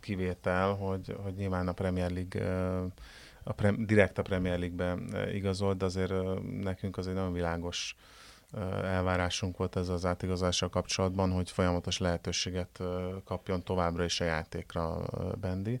kivétel, 0.00 0.74
hogy, 0.74 1.16
hogy 1.22 1.34
nyilván 1.34 1.68
a 1.68 1.72
Premier 1.72 2.10
League 2.10 2.42
a 3.42 3.52
pre, 3.52 3.70
direkt 3.70 4.18
a 4.18 4.22
Premier 4.22 4.58
League-be 4.58 4.96
igazolt, 5.32 5.76
de 5.76 5.84
azért 5.84 6.12
nekünk 6.62 6.96
az 6.96 7.08
egy 7.08 7.14
nagyon 7.14 7.32
világos 7.32 7.96
elvárásunk 8.82 9.56
volt 9.56 9.76
ez 9.76 9.88
az 9.88 10.04
átigazással 10.04 10.68
kapcsolatban, 10.68 11.30
hogy 11.30 11.50
folyamatos 11.50 11.98
lehetőséget 11.98 12.82
kapjon 13.24 13.62
továbbra 13.62 14.04
is 14.04 14.20
a 14.20 14.24
játékra 14.24 15.02
Bendi. 15.40 15.80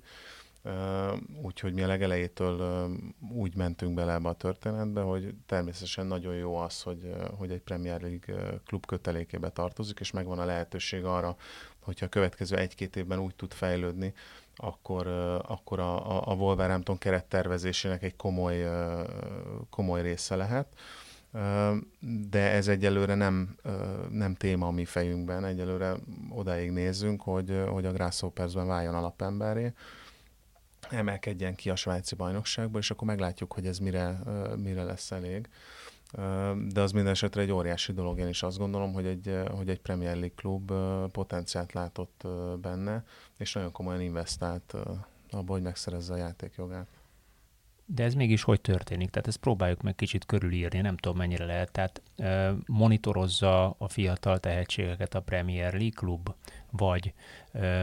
Úgyhogy 1.42 1.72
mi 1.72 1.82
a 1.82 1.86
legelejétől 1.86 2.88
úgy 3.32 3.56
mentünk 3.56 3.94
bele 3.94 4.12
ebbe 4.12 4.28
a 4.28 4.34
történetbe, 4.34 5.00
hogy 5.00 5.34
természetesen 5.46 6.06
nagyon 6.06 6.34
jó 6.34 6.56
az, 6.56 6.82
hogy, 6.82 7.14
hogy 7.36 7.50
egy 7.50 7.60
Premier 7.60 8.00
League 8.00 8.60
klub 8.66 8.86
kötelékébe 8.86 9.50
tartozik, 9.50 10.00
és 10.00 10.10
megvan 10.10 10.38
a 10.38 10.44
lehetőség 10.44 11.04
arra, 11.04 11.36
hogyha 11.80 12.06
a 12.06 12.08
következő 12.08 12.56
egy-két 12.56 12.96
évben 12.96 13.18
úgy 13.18 13.34
tud 13.34 13.52
fejlődni, 13.52 14.14
akkor, 14.56 15.06
akkor 15.46 15.80
a, 15.80 16.30
a 16.30 16.34
Wolverhampton 16.34 16.98
kerettervezésének 16.98 18.02
egy 18.02 18.16
komoly, 18.16 18.68
komoly 19.70 20.02
része 20.02 20.36
lehet. 20.36 20.66
De 22.30 22.50
ez 22.50 22.68
egyelőre 22.68 23.14
nem, 23.14 23.56
nem 24.10 24.34
téma 24.34 24.66
a 24.66 24.70
mi 24.70 24.84
fejünkben, 24.84 25.44
egyelőre 25.44 25.94
odáig 26.30 26.70
nézzünk, 26.70 27.22
hogy, 27.22 27.62
hogy 27.68 27.86
a 27.86 27.92
Grasshoppersben 27.92 28.66
váljon 28.66 28.94
alapemberé, 28.94 29.72
emelkedjen 30.90 31.54
ki 31.54 31.70
a 31.70 31.76
svájci 31.76 32.14
bajnokságba, 32.14 32.78
és 32.78 32.90
akkor 32.90 33.06
meglátjuk, 33.06 33.52
hogy 33.52 33.66
ez 33.66 33.78
mire, 33.78 34.18
mire 34.56 34.82
lesz 34.82 35.10
elég. 35.10 35.48
De 36.68 36.80
az 36.80 36.92
minden 36.92 37.12
esetre 37.12 37.40
egy 37.40 37.50
óriási 37.50 37.92
dolog, 37.92 38.18
én 38.18 38.28
is 38.28 38.42
azt 38.42 38.58
gondolom, 38.58 38.92
hogy 38.92 39.06
egy, 39.06 39.40
hogy 39.56 39.68
egy 39.68 39.80
Premier 39.80 40.12
League 40.14 40.34
klub 40.36 40.72
potenciált 41.12 41.72
látott 41.72 42.26
benne, 42.60 43.04
és 43.36 43.52
nagyon 43.52 43.72
komolyan 43.72 44.00
investált 44.00 44.74
abba, 45.30 45.52
hogy 45.52 45.62
megszerezze 45.62 46.12
a 46.12 46.16
játékjogát. 46.16 46.86
De 47.88 48.04
ez 48.04 48.14
mégis 48.14 48.42
hogy 48.42 48.60
történik? 48.60 49.10
Tehát 49.10 49.28
ezt 49.28 49.36
próbáljuk 49.36 49.82
meg 49.82 49.94
kicsit 49.94 50.26
körülírni, 50.26 50.80
nem 50.80 50.96
tudom 50.96 51.16
mennyire 51.16 51.44
lehet. 51.44 51.72
Tehát 51.72 52.02
monitorozza 52.66 53.70
a 53.78 53.88
fiatal 53.88 54.38
tehetségeket 54.38 55.14
a 55.14 55.20
Premier 55.20 55.72
League 55.72 55.90
klub, 55.94 56.34
vagy 56.70 57.12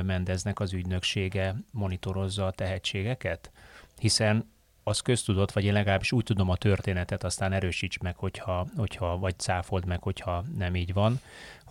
Mendeznek 0.03 0.60
az 0.60 0.74
ügynöksége 0.74 1.55
monitorozza 1.72 2.45
a 2.45 2.51
tehetségeket? 2.51 3.51
Hiszen 4.00 4.51
az 4.83 5.00
köztudott, 5.00 5.51
vagy 5.51 5.63
én 5.63 5.74
legalábbis 5.74 6.12
úgy 6.12 6.24
tudom 6.24 6.50
a 6.50 6.55
történetet, 6.55 7.24
aztán 7.24 7.53
erősíts 7.53 8.00
meg, 8.00 8.15
hogyha, 8.15 8.67
hogyha 8.75 9.17
vagy 9.17 9.39
cáfold 9.39 9.86
meg, 9.86 10.01
hogyha 10.01 10.43
nem 10.57 10.75
így 10.75 10.93
van, 10.93 11.19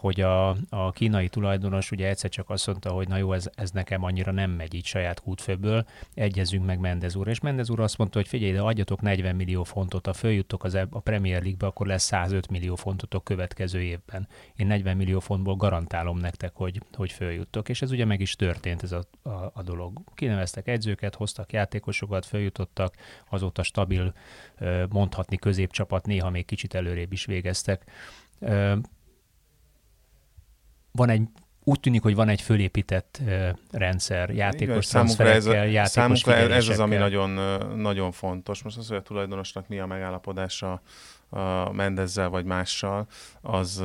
hogy 0.03 0.21
a, 0.21 0.49
a 0.69 0.91
kínai 0.93 1.29
tulajdonos 1.29 1.91
ugye 1.91 2.09
egyszer 2.09 2.31
csak 2.31 2.51
azt 2.51 2.67
mondta, 2.67 2.91
hogy 2.91 3.09
na 3.09 3.17
jó, 3.17 3.33
ez, 3.33 3.51
ez 3.55 3.71
nekem 3.71 4.05
annyira 4.05 4.33
nem 4.33 4.51
megy 4.51 4.75
így 4.75 4.85
saját 4.85 5.21
kútfőből, 5.21 5.87
egyezünk 6.15 6.67
meg 6.67 6.79
Mendez 6.79 7.17
úr. 7.17 7.29
És 7.29 7.41
Mendez 7.41 7.71
úr 7.71 7.81
azt 7.81 7.99
mondta, 7.99 8.19
hogy 8.19 8.29
figyelj, 8.29 8.53
de 8.53 8.61
adjatok 8.61 9.01
40 9.01 9.37
millió 9.37 9.65
fontot, 9.65 10.07
ha 10.07 10.13
följuttok 10.13 10.65
az, 10.65 10.75
a 10.75 11.01
Premier 11.01 11.41
League-be, 11.41 11.67
akkor 11.67 11.87
lesz 11.87 12.03
105 12.03 12.49
millió 12.49 12.75
fontotok 12.75 13.25
következő 13.25 13.83
évben. 13.83 14.29
Én 14.57 14.67
40 14.67 14.97
millió 14.97 15.21
fontból 15.21 15.57
garantálom 15.57 16.19
nektek, 16.19 16.53
hogy, 16.55 16.81
hogy 16.93 17.13
följuttok. 17.13 17.69
És 17.69 17.83
ez 17.83 17.91
ugye 17.91 18.05
meg 18.05 18.21
is 18.21 18.37
történt 18.37 18.83
ez 18.83 18.93
a, 18.93 19.03
a, 19.23 19.51
a 19.55 19.63
dolog. 19.65 20.01
Kineveztek 20.15 20.69
edzőket, 20.69 21.15
hoztak 21.15 21.53
játékosokat, 21.53 22.27
följutottak, 22.27 22.95
azóta 23.31 23.63
stabil, 23.63 24.15
mondhatni 24.89 25.37
középcsapat, 25.37 26.07
néha 26.07 26.31
még 26.31 26.45
kicsit 26.45 26.75
előrébb 26.75 27.13
is 27.13 27.25
végeztek 27.25 27.85
van 30.93 31.09
egy 31.09 31.23
úgy 31.65 31.81
tűnik, 31.81 32.03
hogy 32.03 32.15
van 32.15 32.29
egy 32.29 32.41
fölépített 32.41 33.21
uh, 33.25 33.49
rendszer, 33.71 34.31
játékos 34.31 34.95
a, 34.95 34.99
játékos 35.65 35.87
számunkra 35.89 36.33
ez 36.33 36.69
az, 36.69 36.79
ami 36.79 36.97
nagyon, 36.97 37.31
nagyon 37.77 38.13
fontos. 38.13 38.63
Most 38.63 38.77
az, 38.77 38.89
hogy 38.89 38.97
a 38.97 39.03
tulajdonosnak 39.03 39.69
mi 39.69 39.79
a 39.79 39.87
megállapodása 39.87 40.83
a 41.35 41.73
Mendezzel 41.73 42.29
vagy 42.29 42.45
mással, 42.45 43.07
az, 43.41 43.83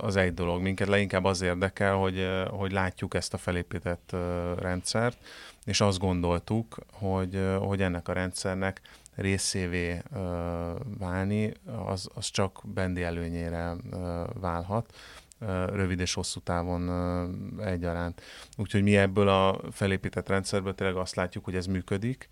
az 0.00 0.16
egy 0.16 0.34
dolog. 0.34 0.60
Minket 0.62 0.88
leginkább 0.88 1.24
az 1.24 1.40
érdekel, 1.40 1.94
hogy, 1.94 2.28
hogy 2.50 2.72
látjuk 2.72 3.14
ezt 3.14 3.34
a 3.34 3.38
felépített 3.38 4.16
rendszert, 4.58 5.18
és 5.64 5.80
azt 5.80 5.98
gondoltuk, 5.98 6.78
hogy, 6.92 7.46
hogy 7.58 7.82
ennek 7.82 8.08
a 8.08 8.12
rendszernek 8.12 8.80
részévé 9.14 10.02
válni, 10.98 11.52
az, 11.86 12.08
az 12.14 12.30
csak 12.30 12.60
bendi 12.64 13.02
előnyére 13.02 13.76
válhat 14.40 14.94
rövid 15.66 16.00
és 16.00 16.14
hosszú 16.14 16.40
távon 16.40 16.90
egyaránt. 17.60 18.22
Úgyhogy 18.56 18.82
mi 18.82 18.96
ebből 18.96 19.28
a 19.28 19.60
felépített 19.70 20.28
rendszerből 20.28 20.74
tényleg 20.74 20.96
azt 20.96 21.14
látjuk, 21.14 21.44
hogy 21.44 21.54
ez 21.54 21.66
működik, 21.66 22.28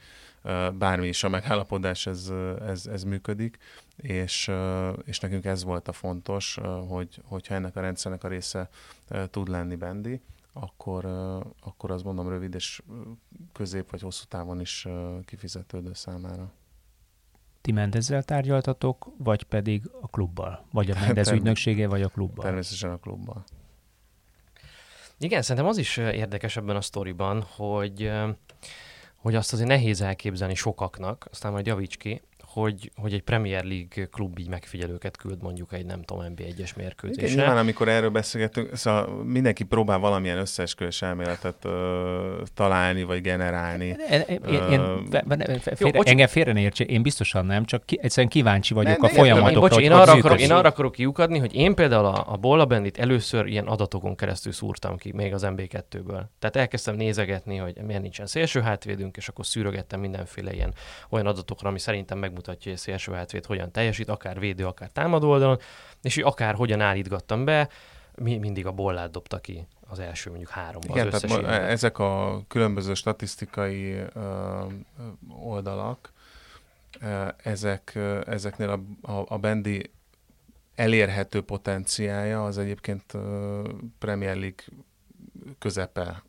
bármi 0.73 1.09
is 1.09 1.25
a 1.25 1.29
megállapodás, 1.29 2.07
ez, 2.07 2.33
ez, 2.67 2.87
ez 2.87 3.03
működik, 3.03 3.59
és, 3.97 4.51
és 5.05 5.21
nekünk 5.21 5.45
ez 5.45 5.65
volt 5.65 5.89
a 5.89 5.93
fontos, 5.93 6.59
hogy, 6.89 7.21
hogyha 7.25 7.55
ennek 7.55 7.77
a 7.77 7.81
rendszernek 7.81 8.25
a 8.25 8.29
része 8.29 8.69
tud 9.31 9.49
lenni 9.49 9.77
bendi, 9.77 10.21
akkor, 10.53 11.05
akkor 11.61 11.91
azt 11.91 12.05
mondom 12.05 12.29
rövid 12.29 12.55
és 12.55 12.83
közép 13.53 13.91
vagy 13.91 14.01
hosszú 14.01 14.25
távon 14.29 14.61
is 14.61 14.87
kifizetődő 15.25 15.91
számára. 15.95 16.53
Ti 17.67 17.73
Mendezzel 17.73 18.23
tárgyaltatok, 18.23 19.13
vagy 19.19 19.43
pedig 19.43 19.91
a 20.01 20.09
klubbal? 20.09 20.67
Vagy 20.73 20.91
a 20.91 20.95
Mendez 21.01 21.31
ügynöksége, 21.31 21.89
vagy 21.89 22.03
a 22.03 22.09
klubbal? 22.09 22.45
Természetesen 22.45 22.91
a 22.91 22.97
klubbal. 22.97 23.45
Igen, 25.19 25.43
szerintem 25.43 25.67
az 25.67 25.77
is 25.77 25.97
érdekes 25.97 26.57
ebben 26.57 26.77
a 26.77 26.81
sztoriban, 26.81 27.43
hogy, 27.43 28.13
hogy 29.15 29.35
azt 29.35 29.53
azért 29.53 29.69
nehéz 29.69 30.01
elképzelni 30.01 30.55
sokaknak, 30.55 31.29
aztán 31.31 31.53
majd 31.53 31.67
javíts 31.67 31.97
ki, 31.97 32.23
hogy, 32.61 32.91
hogy 32.95 33.13
egy 33.13 33.23
Premier 33.23 33.65
League 33.65 34.07
klub 34.11 34.39
így 34.39 34.49
megfigyelőket 34.49 35.17
küld 35.17 35.43
mondjuk 35.43 35.73
egy 35.73 35.87
nem 35.87 36.03
tudom 36.03 36.25
NB1-es 36.29 36.77
mérkőzésre. 36.77 37.27
Igen, 37.27 37.37
nyilván 37.37 37.57
amikor 37.57 37.89
erről 37.89 38.11
beszélgetünk, 38.11 38.77
szóval 38.77 39.25
mindenki 39.25 39.65
próbál 39.65 39.99
valamilyen 39.99 40.39
összeesküvés 40.39 41.03
elméletet 41.03 41.65
ö, 41.65 42.43
találni, 42.55 43.03
vagy 43.03 43.21
generálni. 43.21 43.97
Engem 45.93 46.27
félre 46.27 46.53
ne 46.53 46.61
értse, 46.61 46.85
én 46.85 47.03
biztosan 47.03 47.47
nem, 47.47 47.65
csak 47.65 47.87
ki, 47.87 47.99
egyszerűen 48.03 48.29
kíváncsi 48.29 48.75
vagyok 48.75 49.01
ne, 49.01 49.09
a 49.09 49.11
folyamatokra. 49.11 49.77
Én, 49.77 49.85
én, 49.85 49.93
arra 49.93 50.13
akarok, 50.13 50.41
én 50.41 50.53
arra 50.53 50.69
akarok 50.69 50.93
kiukadni, 50.93 51.39
hogy 51.39 51.55
én 51.55 51.75
például 51.75 52.05
a, 52.05 52.33
a 52.33 52.37
Bolla 52.37 52.67
Bandit 52.67 52.99
először 52.99 53.47
ilyen 53.47 53.67
adatokon 53.67 54.17
keresztül 54.17 54.53
szúrtam 54.53 54.97
ki, 54.97 55.13
még 55.13 55.35
az 55.35 55.43
MB2-ből. 55.47 56.23
Tehát 56.39 56.57
elkezdtem 56.57 56.95
nézegetni, 56.95 57.57
hogy 57.57 57.77
miért 57.87 58.03
nincsen 58.03 58.27
szélső 58.27 58.61
hátvédünk, 58.61 59.17
és 59.17 59.29
akkor 59.29 59.47
szűrögettem 59.47 60.01
mindenféle 60.01 60.53
ilyen 60.53 60.75
olyan 61.11 61.27
adatokra, 61.27 61.69
ami 61.69 61.79
szerintem 61.79 62.19
megmutat 62.19 62.46
mutatja, 62.47 62.71
hogy 62.71 62.81
szélső 62.81 63.13
hátvéd 63.13 63.47
hogyan 63.47 63.71
teljesít, 63.71 64.09
akár 64.09 64.39
védő, 64.39 64.67
akár 64.67 64.91
támadó 64.91 65.31
oldalon, 65.31 65.59
és 66.03 66.15
hogy 66.15 66.25
akár 66.25 66.55
hogyan 66.55 66.81
állítgattam 66.81 67.45
be, 67.45 67.69
mi, 68.15 68.39
mindig 68.39 68.67
a 68.67 68.73
bollát 68.73 69.11
dobta 69.11 69.39
ki 69.39 69.67
az 69.89 69.99
első 69.99 70.31
mondjuk 70.31 70.51
három 70.51 70.81
Igen, 70.89 71.07
az 71.07 71.21
tehát 71.21 71.43
ma, 71.43 71.49
ezek 71.51 71.99
a 71.99 72.43
különböző 72.49 72.95
statisztikai 72.95 73.93
ö, 73.93 74.65
oldalak, 75.29 76.13
ezek, 77.37 77.99
ezeknél 78.27 78.69
a, 78.69 79.11
a, 79.13 79.25
a 79.29 79.39
bendi 79.39 79.91
elérhető 80.75 81.43
potenciája 81.43 82.45
az 82.45 82.59
egyébként 82.59 83.13
Premier 83.99 84.37
League 84.37 84.65
közepe 85.59 86.23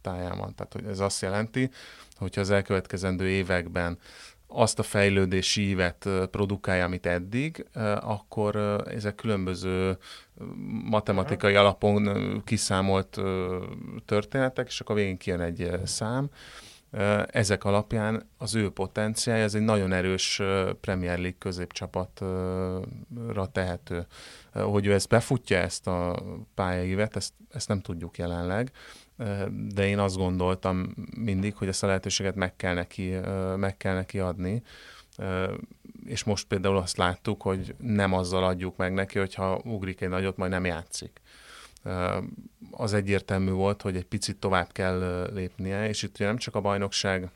táján 0.00 0.38
van. 0.38 0.54
Tehát 0.54 0.72
hogy 0.72 0.84
ez 0.84 1.00
azt 1.00 1.22
jelenti, 1.22 1.70
hogyha 2.16 2.40
az 2.40 2.50
elkövetkezendő 2.50 3.28
években 3.28 3.98
azt 4.54 4.78
a 4.78 4.82
fejlődési 4.82 5.68
ívet 5.68 6.08
produkálja, 6.30 6.84
amit 6.84 7.06
eddig, 7.06 7.66
akkor 8.00 8.56
ezek 8.88 9.14
különböző 9.14 9.98
matematikai 10.84 11.54
alapon 11.54 12.42
kiszámolt 12.44 13.20
történetek, 14.04 14.66
és 14.66 14.80
akkor 14.80 14.96
végén 14.96 15.16
kijön 15.16 15.40
egy 15.40 15.70
szám. 15.84 16.30
Ezek 17.26 17.64
alapján 17.64 18.28
az 18.38 18.54
ő 18.54 18.70
potenciálja, 18.70 19.42
ez 19.42 19.54
egy 19.54 19.62
nagyon 19.62 19.92
erős 19.92 20.42
Premier 20.80 21.18
League 21.18 21.38
középcsapatra 21.38 23.46
tehető. 23.52 24.06
Hogy 24.52 24.86
ő 24.86 24.92
ezt 24.92 25.08
befutja, 25.08 25.58
ezt 25.58 25.86
a 25.86 26.22
pályaivet, 26.54 27.16
ezt, 27.16 27.32
ezt 27.52 27.68
nem 27.68 27.80
tudjuk 27.80 28.18
jelenleg, 28.18 28.70
de 29.68 29.86
én 29.86 29.98
azt 29.98 30.16
gondoltam 30.16 30.94
mindig, 31.16 31.54
hogy 31.54 31.68
ezt 31.68 31.82
a 31.82 31.86
lehetőséget 31.86 32.34
meg 32.34 32.56
kell 32.56 32.74
neki, 32.74 33.14
meg 33.56 33.76
kell 33.76 33.94
neki 33.94 34.18
adni, 34.18 34.62
és 36.06 36.24
most 36.24 36.46
például 36.46 36.76
azt 36.76 36.96
láttuk, 36.96 37.42
hogy 37.42 37.74
nem 37.78 38.12
azzal 38.12 38.44
adjuk 38.44 38.76
meg 38.76 38.92
neki, 38.92 39.18
hogyha 39.18 39.60
ugrik 39.64 40.00
egy 40.00 40.08
nagyot, 40.08 40.36
majd 40.36 40.50
nem 40.50 40.64
játszik. 40.64 41.20
Az 42.70 42.92
egyértelmű 42.92 43.50
volt, 43.50 43.82
hogy 43.82 43.96
egy 43.96 44.06
picit 44.06 44.36
tovább 44.36 44.72
kell 44.72 45.30
lépnie, 45.32 45.88
és 45.88 46.02
itt 46.02 46.18
nem 46.18 46.36
csak 46.36 46.54
a 46.54 46.60
bajnokság 46.60 47.30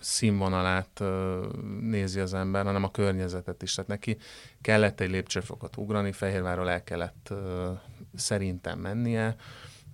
színvonalát 0.00 1.02
nézi 1.80 2.20
az 2.20 2.34
ember, 2.34 2.64
hanem 2.64 2.84
a 2.84 2.90
környezetet 2.90 3.62
is. 3.62 3.74
Tehát 3.74 3.90
neki 3.90 4.16
kellett 4.60 5.00
egy 5.00 5.10
lépcsőfokot 5.10 5.76
ugrani, 5.76 6.12
Fehérvárról 6.12 6.70
el 6.70 6.84
kellett 6.84 7.32
szerintem 8.14 8.78
mennie, 8.78 9.36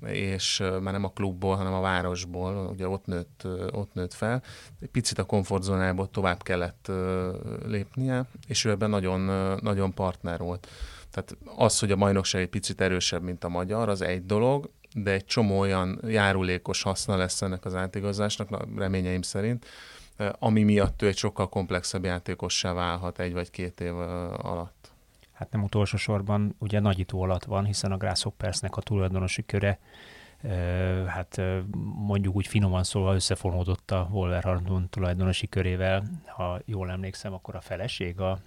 és 0.06 0.58
már 0.58 0.92
nem 0.92 1.04
a 1.04 1.12
klubból, 1.12 1.56
hanem 1.56 1.72
a 1.72 1.80
városból, 1.80 2.66
ugye 2.66 2.88
ott 2.88 3.06
nőtt, 3.06 3.46
ott 3.72 3.94
nőtt 3.94 4.14
fel. 4.14 4.42
Egy 4.80 4.88
picit 4.88 5.18
a 5.18 5.24
komfortzónából 5.24 6.10
tovább 6.10 6.42
kellett 6.42 6.90
lépnie, 7.66 8.24
és 8.46 8.64
ő 8.64 8.70
ebben 8.70 8.90
nagyon, 8.90 9.20
nagyon 9.60 9.94
partner 9.94 10.38
volt. 10.38 10.68
Tehát 11.10 11.36
az, 11.56 11.78
hogy 11.78 11.90
a 11.90 11.96
bajnokság 11.96 12.42
egy 12.42 12.48
picit 12.48 12.80
erősebb, 12.80 13.22
mint 13.22 13.44
a 13.44 13.48
magyar, 13.48 13.88
az 13.88 14.00
egy 14.00 14.26
dolog, 14.26 14.70
de 14.94 15.10
egy 15.10 15.24
csomó 15.24 15.58
olyan 15.58 16.00
járulékos 16.06 16.82
haszna 16.82 17.16
lesz 17.16 17.42
ennek 17.42 17.64
az 17.64 17.74
átigazásnak, 17.74 18.66
reményeim 18.76 19.22
szerint, 19.22 19.66
ami 20.38 20.62
miatt 20.62 21.02
ő 21.02 21.06
egy 21.06 21.16
sokkal 21.16 21.48
komplexebb 21.48 22.04
játékossá 22.04 22.72
válhat 22.72 23.18
egy 23.18 23.32
vagy 23.32 23.50
két 23.50 23.80
év 23.80 23.96
alatt 23.96 24.81
hát 25.42 25.52
nem 25.52 25.62
utolsó 25.62 25.96
sorban 25.96 26.54
ugye 26.58 26.80
nagyító 26.80 27.22
alatt 27.22 27.44
van, 27.44 27.64
hiszen 27.64 27.92
a 27.92 27.96
Grasshoppersnek 27.96 28.76
a 28.76 28.80
tulajdonosi 28.80 29.44
köre 29.46 29.78
hát 31.06 31.40
mondjuk 32.06 32.34
úgy 32.34 32.46
finoman 32.46 32.84
szólva 32.84 33.14
összefonódott 33.14 33.90
a 33.90 34.08
Wolverhampton 34.10 34.88
tulajdonosi 34.90 35.48
körével. 35.48 36.02
Ha 36.26 36.58
jól 36.64 36.90
emlékszem, 36.90 37.32
akkor 37.32 37.54
a 37.54 37.60
feleség 37.60 38.20
a 38.20 38.38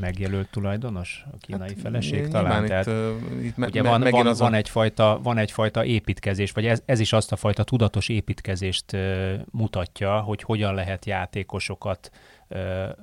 megjelölt 0.00 0.50
tulajdonos, 0.50 1.24
a 1.32 1.36
kínai 1.40 1.68
hát, 1.68 1.80
feleség 1.80 2.28
talán. 2.28 2.66
Tehát, 2.66 2.86
itt, 2.86 3.42
itt 3.42 3.56
me- 3.56 3.68
ugye 3.68 3.82
van, 3.82 4.00
van, 4.10 4.26
az 4.26 4.38
van, 4.38 4.52
a... 4.52 4.56
egyfajta, 4.56 5.20
van 5.22 5.38
egyfajta 5.38 5.84
építkezés, 5.84 6.52
vagy 6.52 6.66
ez, 6.66 6.82
ez 6.84 7.00
is 7.00 7.12
azt 7.12 7.32
a 7.32 7.36
fajta 7.36 7.64
tudatos 7.64 8.08
építkezést 8.08 8.92
uh, 8.92 9.32
mutatja, 9.50 10.20
hogy 10.20 10.42
hogyan 10.42 10.74
lehet 10.74 11.04
játékosokat 11.04 12.10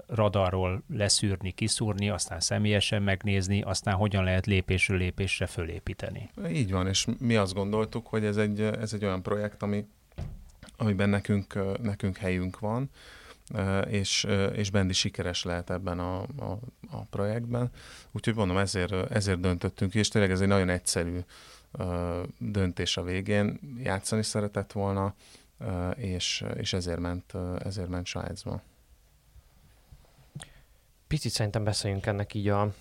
radarról 0.07 0.83
leszűrni, 0.93 1.51
kiszúrni, 1.51 2.09
aztán 2.09 2.39
személyesen 2.39 3.01
megnézni, 3.01 3.61
aztán 3.61 3.95
hogyan 3.95 4.23
lehet 4.23 4.45
lépésről 4.45 4.97
lépésre 4.97 5.47
fölépíteni. 5.47 6.29
Így 6.49 6.71
van, 6.71 6.87
és 6.87 7.07
mi 7.19 7.35
azt 7.35 7.53
gondoltuk, 7.53 8.07
hogy 8.07 8.25
ez 8.25 8.37
egy, 8.37 8.61
ez 8.61 8.93
egy 8.93 9.05
olyan 9.05 9.23
projekt, 9.23 9.63
ami, 9.63 9.85
amiben 10.77 11.09
nekünk, 11.09 11.79
nekünk 11.81 12.17
helyünk 12.17 12.59
van, 12.59 12.89
és, 13.87 14.27
és 14.53 14.71
Bendi 14.71 14.93
sikeres 14.93 15.43
lehet 15.43 15.69
ebben 15.69 15.99
a, 15.99 16.21
a, 16.21 16.59
a 16.89 17.03
projektben. 17.09 17.71
Úgyhogy 18.11 18.35
mondom, 18.35 18.57
ezért, 18.57 19.11
ezért 19.11 19.39
döntöttünk, 19.39 19.95
és 19.95 20.07
tényleg 20.07 20.31
ez 20.31 20.41
egy 20.41 20.47
nagyon 20.47 20.69
egyszerű 20.69 21.19
döntés 22.37 22.97
a 22.97 23.03
végén. 23.03 23.59
Játszani 23.83 24.23
szeretett 24.23 24.71
volna, 24.71 25.15
és, 25.95 26.43
és 26.55 26.73
ezért 26.73 26.99
ment, 26.99 27.33
ezért 27.63 27.89
ment 27.89 28.05
Svájcba 28.05 28.61
picit 31.15 31.31
szerintem 31.31 31.63
beszéljünk 31.63 32.05
ennek 32.05 32.33
így 32.33 32.47
a, 32.47 32.73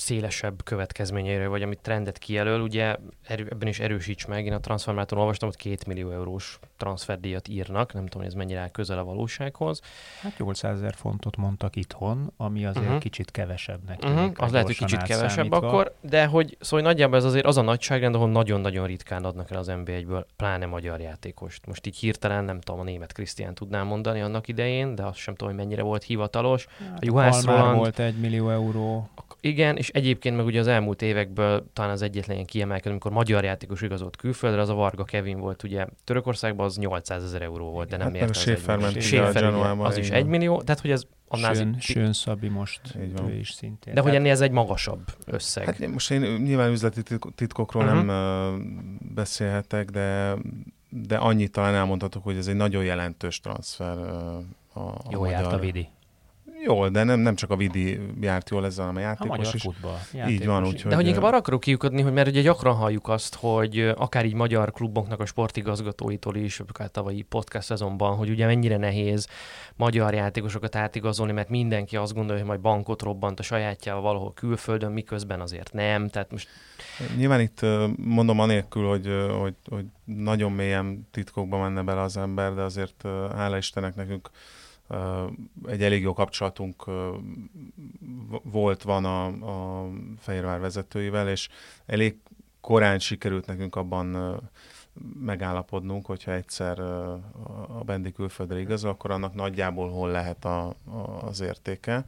szélesebb 0.00 0.64
következményeiről, 0.64 1.48
vagy 1.48 1.62
amit 1.62 1.78
trendet 1.78 2.18
kijelöl. 2.18 2.60
Ugye 2.60 2.96
ebben 3.26 3.68
is 3.68 3.80
erősíts 3.80 4.26
meg, 4.26 4.46
én 4.46 4.52
a 4.52 4.60
transformátoron 4.60 5.22
olvastam, 5.22 5.48
hogy 5.48 5.58
két 5.58 5.86
millió 5.86 6.10
eurós 6.10 6.58
transferdíjat 6.76 7.48
írnak, 7.48 7.92
nem 7.92 8.02
tudom, 8.02 8.18
hogy 8.18 8.30
ez 8.30 8.34
mennyire 8.34 8.68
közel 8.72 8.98
a 8.98 9.04
valósághoz. 9.04 9.80
Hát 10.22 10.38
800 10.38 10.76
ezer 10.76 10.94
fontot 10.94 11.36
mondtak 11.36 11.76
itthon, 11.76 12.32
ami 12.36 12.64
azért 12.64 12.84
uh-huh. 12.84 13.00
kicsit 13.00 13.30
kevesebbnek 13.30 13.98
tűnik. 13.98 14.16
Uh-huh. 14.16 14.44
Az 14.44 14.52
lehet, 14.52 14.66
hogy 14.66 14.76
kicsit 14.76 15.02
kevesebb 15.02 15.52
akkor, 15.52 15.94
de 16.00 16.26
hogy 16.26 16.56
szóval 16.60 16.86
nagyjából 16.86 17.16
ez 17.16 17.24
azért 17.24 17.46
az 17.46 17.56
a 17.56 17.62
nagyságrend, 17.62 18.14
ahol 18.14 18.30
nagyon-nagyon 18.30 18.86
ritkán 18.86 19.24
adnak 19.24 19.50
el 19.50 19.58
az 19.58 19.70
NB1-ből, 19.70 20.24
pláne 20.36 20.66
magyar 20.66 21.00
játékost. 21.00 21.66
Most 21.66 21.86
így 21.86 21.96
hirtelen 21.96 22.44
nem 22.44 22.60
tudom, 22.60 22.80
a 22.80 22.84
német 22.84 23.12
Krisztián 23.12 23.54
tudnám 23.54 23.86
mondani 23.86 24.20
annak 24.20 24.48
idején, 24.48 24.94
de 24.94 25.02
azt 25.02 25.18
sem 25.18 25.34
tudom, 25.34 25.54
hogy 25.54 25.64
mennyire 25.64 25.82
volt 25.82 26.02
hivatalos. 26.02 26.66
Hát, 26.78 27.02
a 27.02 27.04
Juhász 27.04 27.44
Roland, 27.44 27.76
volt 27.76 27.98
egy 27.98 28.16
millió 28.16 28.50
euró. 28.50 29.08
Igen, 29.40 29.76
és 29.76 29.87
egyébként 29.88 30.36
meg 30.36 30.44
ugye 30.44 30.60
az 30.60 30.66
elmúlt 30.66 31.02
évekből 31.02 31.66
talán 31.72 31.90
az 31.90 32.02
egyetlen 32.02 32.34
ilyen 32.34 32.46
kiemelkedő, 32.46 32.90
amikor 32.90 33.10
magyar 33.10 33.44
játékos 33.44 33.82
igazolt 33.82 34.16
külföldre, 34.16 34.60
az 34.60 34.68
a 34.68 34.74
Varga 34.74 35.04
Kevin 35.04 35.38
volt 35.38 35.62
ugye 35.62 35.86
Törökországban, 36.04 36.66
az 36.66 36.76
800 36.76 37.24
ezer 37.24 37.42
euró 37.42 37.70
volt, 37.70 37.88
de 37.88 37.96
nem 37.96 38.06
hát 38.06 38.16
érte 38.16 38.28
az 38.28 38.38
Schäfer 38.38 38.80
ment 38.80 39.00
Schäfer, 39.00 39.78
az 39.78 39.96
is 39.96 40.10
egy 40.10 40.26
millió, 40.26 40.62
tehát 40.62 40.80
hogy 40.80 40.90
ez 40.90 41.02
annál 41.28 41.54
Sön, 41.54 41.74
az... 41.76 41.82
Sön 41.82 42.12
Szabi 42.12 42.48
most 42.48 42.80
ő 43.28 43.34
is 43.34 43.50
szintén. 43.50 43.94
De 43.94 44.00
hogy 44.00 44.14
ennél 44.14 44.30
ez 44.30 44.40
egy 44.40 44.50
magasabb 44.50 45.00
összeg. 45.26 45.64
Hát 45.64 45.86
most 45.86 46.10
én 46.10 46.20
nyilván 46.20 46.70
üzleti 46.70 47.02
titkokról 47.34 47.84
uh-huh. 47.84 48.04
nem 48.04 48.54
uh, 48.54 49.14
beszélhetek, 49.14 49.90
de 49.90 50.36
de 50.90 51.16
annyit 51.16 51.52
talán 51.52 51.74
elmondhatok, 51.74 52.24
hogy 52.24 52.36
ez 52.36 52.46
egy 52.46 52.56
nagyon 52.56 52.84
jelentős 52.84 53.40
transfer 53.40 53.96
uh, 53.96 54.06
a, 54.72 54.88
a 54.88 55.02
Jó 55.10 55.20
magyar... 55.20 55.40
járt 55.40 55.52
a 55.52 55.58
Vidi. 55.58 55.88
Jól, 56.68 56.88
de 56.88 57.04
nem, 57.04 57.20
nem 57.20 57.34
csak 57.34 57.50
a 57.50 57.56
Vidi 57.56 58.00
járt 58.20 58.50
jól 58.50 58.64
ezzel, 58.64 58.86
hanem 58.86 59.02
a 59.02 59.06
játékos 59.06 59.28
a 59.28 59.36
magyar 59.36 59.54
is. 59.54 59.62
Futball, 59.62 59.98
Így 60.28 60.46
van, 60.46 60.66
úgyhogy... 60.66 60.90
De 60.90 60.96
hogy 60.96 61.06
inkább 61.06 61.22
arra 61.22 61.36
akarok 61.36 61.60
kiukadni, 61.60 62.02
hogy 62.02 62.12
mert 62.12 62.28
ugye 62.28 62.40
gyakran 62.40 62.74
halljuk 62.74 63.08
azt, 63.08 63.34
hogy 63.34 63.92
akár 63.96 64.24
így 64.24 64.34
magyar 64.34 64.72
kluboknak 64.72 65.20
a 65.20 65.26
sportigazgatóitól 65.26 66.36
is, 66.36 66.60
akár 66.60 66.90
tavalyi 66.90 67.22
podcast 67.22 67.66
szezonban, 67.66 68.16
hogy 68.16 68.30
ugye 68.30 68.46
mennyire 68.46 68.76
nehéz 68.76 69.28
magyar 69.76 70.14
játékosokat 70.14 70.76
átigazolni, 70.76 71.32
mert 71.32 71.48
mindenki 71.48 71.96
azt 71.96 72.14
gondolja, 72.14 72.38
hogy 72.40 72.48
majd 72.48 72.60
bankot 72.60 73.02
robbant 73.02 73.40
a 73.40 73.42
sajátjával 73.42 74.02
valahol 74.02 74.32
külföldön, 74.34 74.92
miközben 74.92 75.40
azért 75.40 75.72
nem. 75.72 76.08
Tehát 76.08 76.30
most... 76.30 76.48
Nyilván 77.16 77.40
itt 77.40 77.60
mondom 77.96 78.40
anélkül, 78.40 78.88
hogy, 78.88 79.08
hogy, 79.40 79.54
hogy 79.70 79.84
nagyon 80.04 80.52
mélyen 80.52 81.08
titkokba 81.10 81.58
menne 81.58 81.82
bele 81.82 82.00
az 82.00 82.16
ember, 82.16 82.54
de 82.54 82.62
azért 82.62 83.02
hála 83.36 83.56
Istennek 83.56 83.94
nekünk 83.94 84.30
egy 85.66 85.82
elég 85.82 86.02
jó 86.02 86.12
kapcsolatunk 86.12 86.84
volt, 88.42 88.82
van 88.82 89.04
a, 89.04 89.26
a 89.26 89.88
Fehérvár 90.18 90.60
vezetőivel, 90.60 91.28
és 91.28 91.48
elég 91.86 92.16
korán 92.60 92.98
sikerült 92.98 93.46
nekünk 93.46 93.76
abban 93.76 94.40
megállapodnunk, 95.20 96.06
hogyha 96.06 96.32
egyszer 96.32 96.80
a 97.78 97.82
Bendi 97.84 98.12
külföldre 98.12 98.60
igazol, 98.60 98.90
akkor 98.90 99.10
annak 99.10 99.34
nagyjából 99.34 99.90
hol 99.90 100.10
lehet 100.10 100.44
a, 100.44 100.66
a, 100.68 100.74
az 101.22 101.40
értéke. 101.40 102.04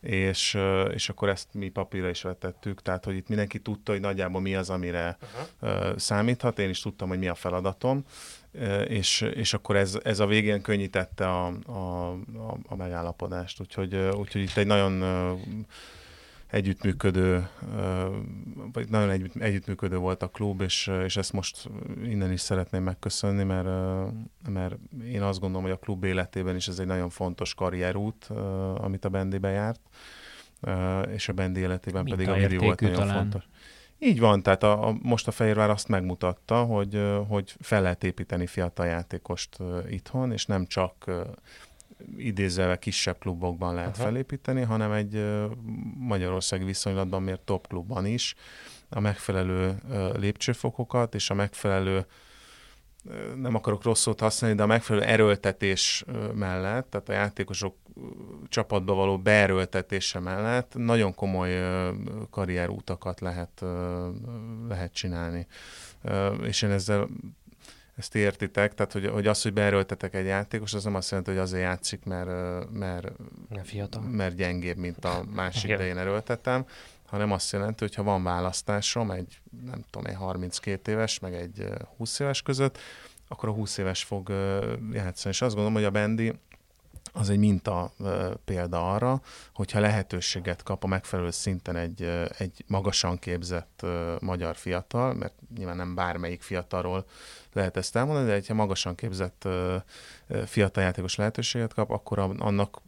És, 0.00 0.58
és 0.94 1.08
akkor 1.08 1.28
ezt 1.28 1.48
mi 1.52 1.68
papírra 1.68 2.08
is 2.08 2.22
vetettük, 2.22 2.82
tehát 2.82 3.04
hogy 3.04 3.16
itt 3.16 3.28
mindenki 3.28 3.58
tudta, 3.58 3.92
hogy 3.92 4.00
nagyjából 4.00 4.40
mi 4.40 4.54
az, 4.54 4.70
amire 4.70 5.18
uh-huh. 5.60 5.96
számíthat, 5.96 6.58
én 6.58 6.68
is 6.68 6.80
tudtam, 6.80 7.08
hogy 7.08 7.18
mi 7.18 7.28
a 7.28 7.34
feladatom, 7.34 8.04
és, 8.88 9.20
és 9.20 9.54
akkor 9.54 9.76
ez, 9.76 9.98
ez 10.02 10.20
a 10.20 10.26
végén 10.26 10.62
könnyítette 10.62 11.28
a, 11.28 11.46
a, 11.66 12.10
a, 12.12 12.58
a 12.66 12.76
megállapodást. 12.76 13.60
Úgyhogy, 13.60 13.94
úgyhogy 13.94 14.42
itt 14.42 14.56
egy 14.56 14.66
nagyon 14.66 15.02
együttműködő, 16.52 17.48
vagy 18.72 18.88
nagyon 18.88 19.10
együtt, 19.10 19.36
együttműködő 19.36 19.96
volt 19.96 20.22
a 20.22 20.28
klub, 20.28 20.60
és, 20.60 20.90
és 21.04 21.16
ezt 21.16 21.32
most 21.32 21.68
innen 22.04 22.32
is 22.32 22.40
szeretném 22.40 22.82
megköszönni, 22.82 23.42
mert, 23.42 23.68
mert 24.48 24.74
én 25.04 25.22
azt 25.22 25.40
gondolom, 25.40 25.62
hogy 25.64 25.72
a 25.72 25.78
klub 25.78 26.04
életében 26.04 26.56
is 26.56 26.68
ez 26.68 26.78
egy 26.78 26.86
nagyon 26.86 27.10
fontos 27.10 27.54
karrierút, 27.54 28.24
amit 28.76 29.04
a 29.04 29.08
Bendibe 29.08 29.50
járt 29.50 29.80
és 31.12 31.28
a 31.28 31.32
Bendi 31.32 31.60
életében 31.60 32.04
pedig 32.04 32.28
a 32.28 32.36
Miri 32.36 32.56
volt 32.56 32.80
nagyon 32.80 32.98
talán. 32.98 33.16
fontos. 33.16 33.44
Így 34.04 34.20
van, 34.20 34.42
tehát 34.42 34.62
a, 34.62 34.88
a, 34.88 34.96
most 35.02 35.26
a 35.26 35.30
Fehérvár 35.30 35.70
azt 35.70 35.88
megmutatta, 35.88 36.64
hogy, 36.64 37.02
hogy 37.28 37.54
fel 37.60 37.82
lehet 37.82 38.04
építeni 38.04 38.46
fiatal 38.46 38.86
játékost 38.86 39.56
itthon, 39.88 40.32
és 40.32 40.46
nem 40.46 40.66
csak 40.66 41.10
idézve 42.16 42.78
kisebb 42.78 43.18
klubokban 43.18 43.74
lehet 43.74 43.94
Aha. 43.96 44.04
felépíteni, 44.04 44.62
hanem 44.62 44.92
egy 44.92 45.24
Magyarországi 45.98 46.64
viszonylatban 46.64 47.22
miért 47.22 47.40
top 47.40 47.66
klubban 47.66 48.06
is 48.06 48.34
a 48.88 49.00
megfelelő 49.00 49.74
lépcsőfokokat 50.18 51.14
és 51.14 51.30
a 51.30 51.34
megfelelő 51.34 52.06
nem 53.36 53.54
akarok 53.54 53.82
rossz 53.82 54.00
szót 54.00 54.20
használni, 54.20 54.56
de 54.56 54.62
a 54.62 54.66
megfelelő 54.66 55.06
erőltetés 55.06 56.04
mellett, 56.34 56.90
tehát 56.90 57.08
a 57.08 57.12
játékosok 57.12 57.76
csapatba 58.48 58.94
való 58.94 59.18
beerőltetése 59.18 60.18
mellett 60.18 60.74
nagyon 60.74 61.14
komoly 61.14 61.60
karrierútakat 62.30 63.20
lehet, 63.20 63.64
lehet 64.68 64.92
csinálni. 64.92 65.46
És 66.42 66.62
én 66.62 66.70
ezzel 66.70 67.08
ezt 67.96 68.14
értitek, 68.14 68.74
tehát 68.74 68.92
hogy, 68.92 69.06
hogy 69.06 69.26
az, 69.26 69.42
hogy 69.42 69.52
beerőltetek 69.52 70.14
egy 70.14 70.26
játékos, 70.26 70.74
az 70.74 70.84
nem 70.84 70.94
azt 70.94 71.10
jelenti, 71.10 71.30
hogy 71.30 71.40
azért 71.40 71.62
játszik, 71.62 72.04
mert, 72.04 72.30
mert, 72.72 73.12
fiatal. 73.62 74.02
mert 74.02 74.34
gyengébb, 74.34 74.76
mint 74.76 75.04
a 75.04 75.24
másik, 75.34 75.76
de 75.76 75.86
én 75.86 75.98
erőltetem, 75.98 76.64
hanem 77.12 77.32
azt 77.32 77.52
jelenti, 77.52 77.84
hogy 77.84 77.94
ha 77.94 78.02
van 78.02 78.22
választásom 78.22 79.10
egy, 79.10 79.40
nem 79.64 79.84
tudom, 79.90 80.06
egy 80.06 80.16
32 80.16 80.92
éves, 80.92 81.18
meg 81.18 81.34
egy 81.34 81.68
20 81.96 82.18
éves 82.18 82.42
között, 82.42 82.78
akkor 83.28 83.48
a 83.48 83.52
20 83.52 83.78
éves 83.78 84.04
fog 84.04 84.28
játszani. 84.92 85.34
És 85.34 85.42
azt 85.42 85.54
gondolom, 85.54 85.72
hogy 85.72 85.84
a 85.84 85.90
Bendi 85.90 86.32
az 87.12 87.30
egy 87.30 87.38
minta 87.38 87.92
példa 88.44 88.92
arra, 88.92 89.20
hogyha 89.54 89.80
lehetőséget 89.80 90.62
kap 90.62 90.84
a 90.84 90.86
megfelelő 90.86 91.30
szinten 91.30 91.76
egy, 91.76 92.02
egy 92.38 92.64
magasan 92.66 93.18
képzett 93.18 93.86
magyar 94.20 94.56
fiatal, 94.56 95.14
mert 95.14 95.34
nyilván 95.56 95.76
nem 95.76 95.94
bármelyik 95.94 96.42
fiatalról 96.42 97.04
lehet 97.52 97.76
ezt 97.76 97.96
elmondani, 97.96 98.26
de 98.26 98.42
ha 98.48 98.54
magasan 98.54 98.94
képzett 98.94 99.48
fiatal 100.46 100.82
játékos 100.82 101.14
lehetőséget 101.14 101.74
kap, 101.74 101.90
akkor 101.90 102.18
annak 102.18 102.82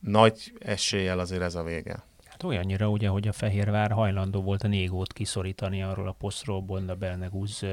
nagy 0.00 0.52
eséllyel 0.58 1.18
azért 1.18 1.42
ez 1.42 1.54
a 1.54 1.62
vége. 1.62 2.08
Hát 2.40 2.50
olyannyira 2.50 2.88
ugye, 2.88 3.08
hogy 3.08 3.28
a 3.28 3.32
Fehérvár 3.32 3.90
hajlandó 3.90 4.42
volt 4.42 4.62
a 4.62 4.68
Négót 4.68 5.12
kiszorítani 5.12 5.82
arról 5.82 6.08
a 6.08 6.12
posztról 6.18 6.60
Bonda 6.60 6.94
Belnegúz 6.94 7.64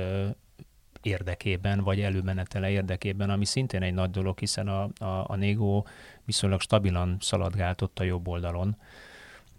érdekében, 1.02 1.84
vagy 1.84 2.02
előmenetele 2.02 2.70
érdekében, 2.70 3.30
ami 3.30 3.46
szintén 3.46 3.82
egy 3.82 3.94
nagy 3.94 4.10
dolog, 4.10 4.40
hiszen 4.40 4.68
a, 4.68 4.84
a, 4.84 5.26
a 5.28 5.36
Négó 5.36 5.88
viszonylag 6.26 6.62
stabilan 6.62 7.18
szaladgált 7.20 7.82
ott 7.82 8.00
a 8.00 8.04
jobb 8.04 8.28
oldalon. 8.28 8.78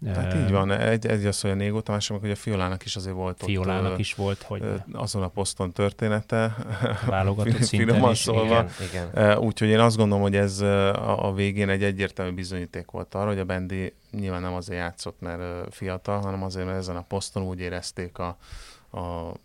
Tehát 0.03 0.33
így 0.33 0.51
van, 0.51 0.71
egy, 0.71 1.07
egy 1.07 1.25
az, 1.25 1.41
hogy 1.41 1.51
a 1.51 1.53
Négó, 1.53 1.81
a 1.85 1.91
másik, 1.91 2.19
hogy 2.19 2.31
a 2.31 2.35
Fiolának 2.35 2.85
is 2.85 2.95
azért 2.95 3.15
volt 3.15 3.43
Fiolának 3.43 3.91
ott, 3.91 3.99
is 3.99 4.13
volt, 4.13 4.41
hogy 4.41 4.63
azon 4.91 5.23
a 5.23 5.27
poszton 5.27 5.71
története, 5.71 6.55
válogatott 7.05 7.61
szinten 7.61 8.11
is. 8.11 8.17
Szólva. 8.17 8.65
Igen, 8.89 9.09
igen. 9.13 9.37
Úgyhogy 9.37 9.67
én 9.67 9.79
azt 9.79 9.97
gondolom, 9.97 10.23
hogy 10.23 10.35
ez 10.35 10.59
a, 10.59 11.27
a 11.27 11.33
végén 11.33 11.69
egy 11.69 11.83
egyértelmű 11.83 12.33
bizonyíték 12.33 12.91
volt 12.91 13.15
arra, 13.15 13.27
hogy 13.27 13.39
a 13.39 13.45
Bendi 13.45 13.93
nyilván 14.11 14.41
nem 14.41 14.53
azért 14.53 14.79
játszott, 14.79 15.19
mert 15.19 15.75
fiatal, 15.75 16.19
hanem 16.19 16.43
azért, 16.43 16.65
mert 16.65 16.77
ezen 16.77 16.95
a 16.95 17.01
poszton 17.01 17.43
úgy 17.43 17.59
érezték 17.59 18.17
a, 18.17 18.37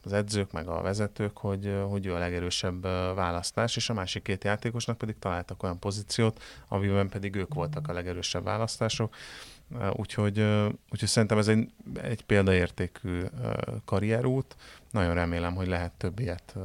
az 0.04 0.12
edzők, 0.12 0.52
meg 0.52 0.68
a 0.68 0.82
vezetők, 0.82 1.38
hogy, 1.38 1.76
hogy 1.88 2.06
ő 2.06 2.14
a 2.14 2.18
legerősebb 2.18 2.82
választás, 3.14 3.76
és 3.76 3.90
a 3.90 3.94
másik 3.94 4.22
két 4.22 4.44
játékosnak 4.44 4.98
pedig 4.98 5.18
találtak 5.18 5.62
olyan 5.62 5.78
pozíciót, 5.78 6.42
amiben 6.68 7.08
pedig 7.08 7.34
ők 7.34 7.54
voltak 7.54 7.88
a 7.88 7.92
legerősebb 7.92 8.44
választások. 8.44 9.14
Úgyhogy, 9.92 10.38
úgyhogy 10.90 11.08
szerintem 11.08 11.38
ez 11.38 11.48
egy, 11.48 11.68
egy 12.02 12.22
példaértékű 12.22 13.22
karrierút. 13.84 14.56
Nagyon 14.90 15.14
remélem, 15.14 15.54
hogy 15.54 15.66
lehet 15.66 15.92
több 15.92 16.18
ilyet 16.18 16.56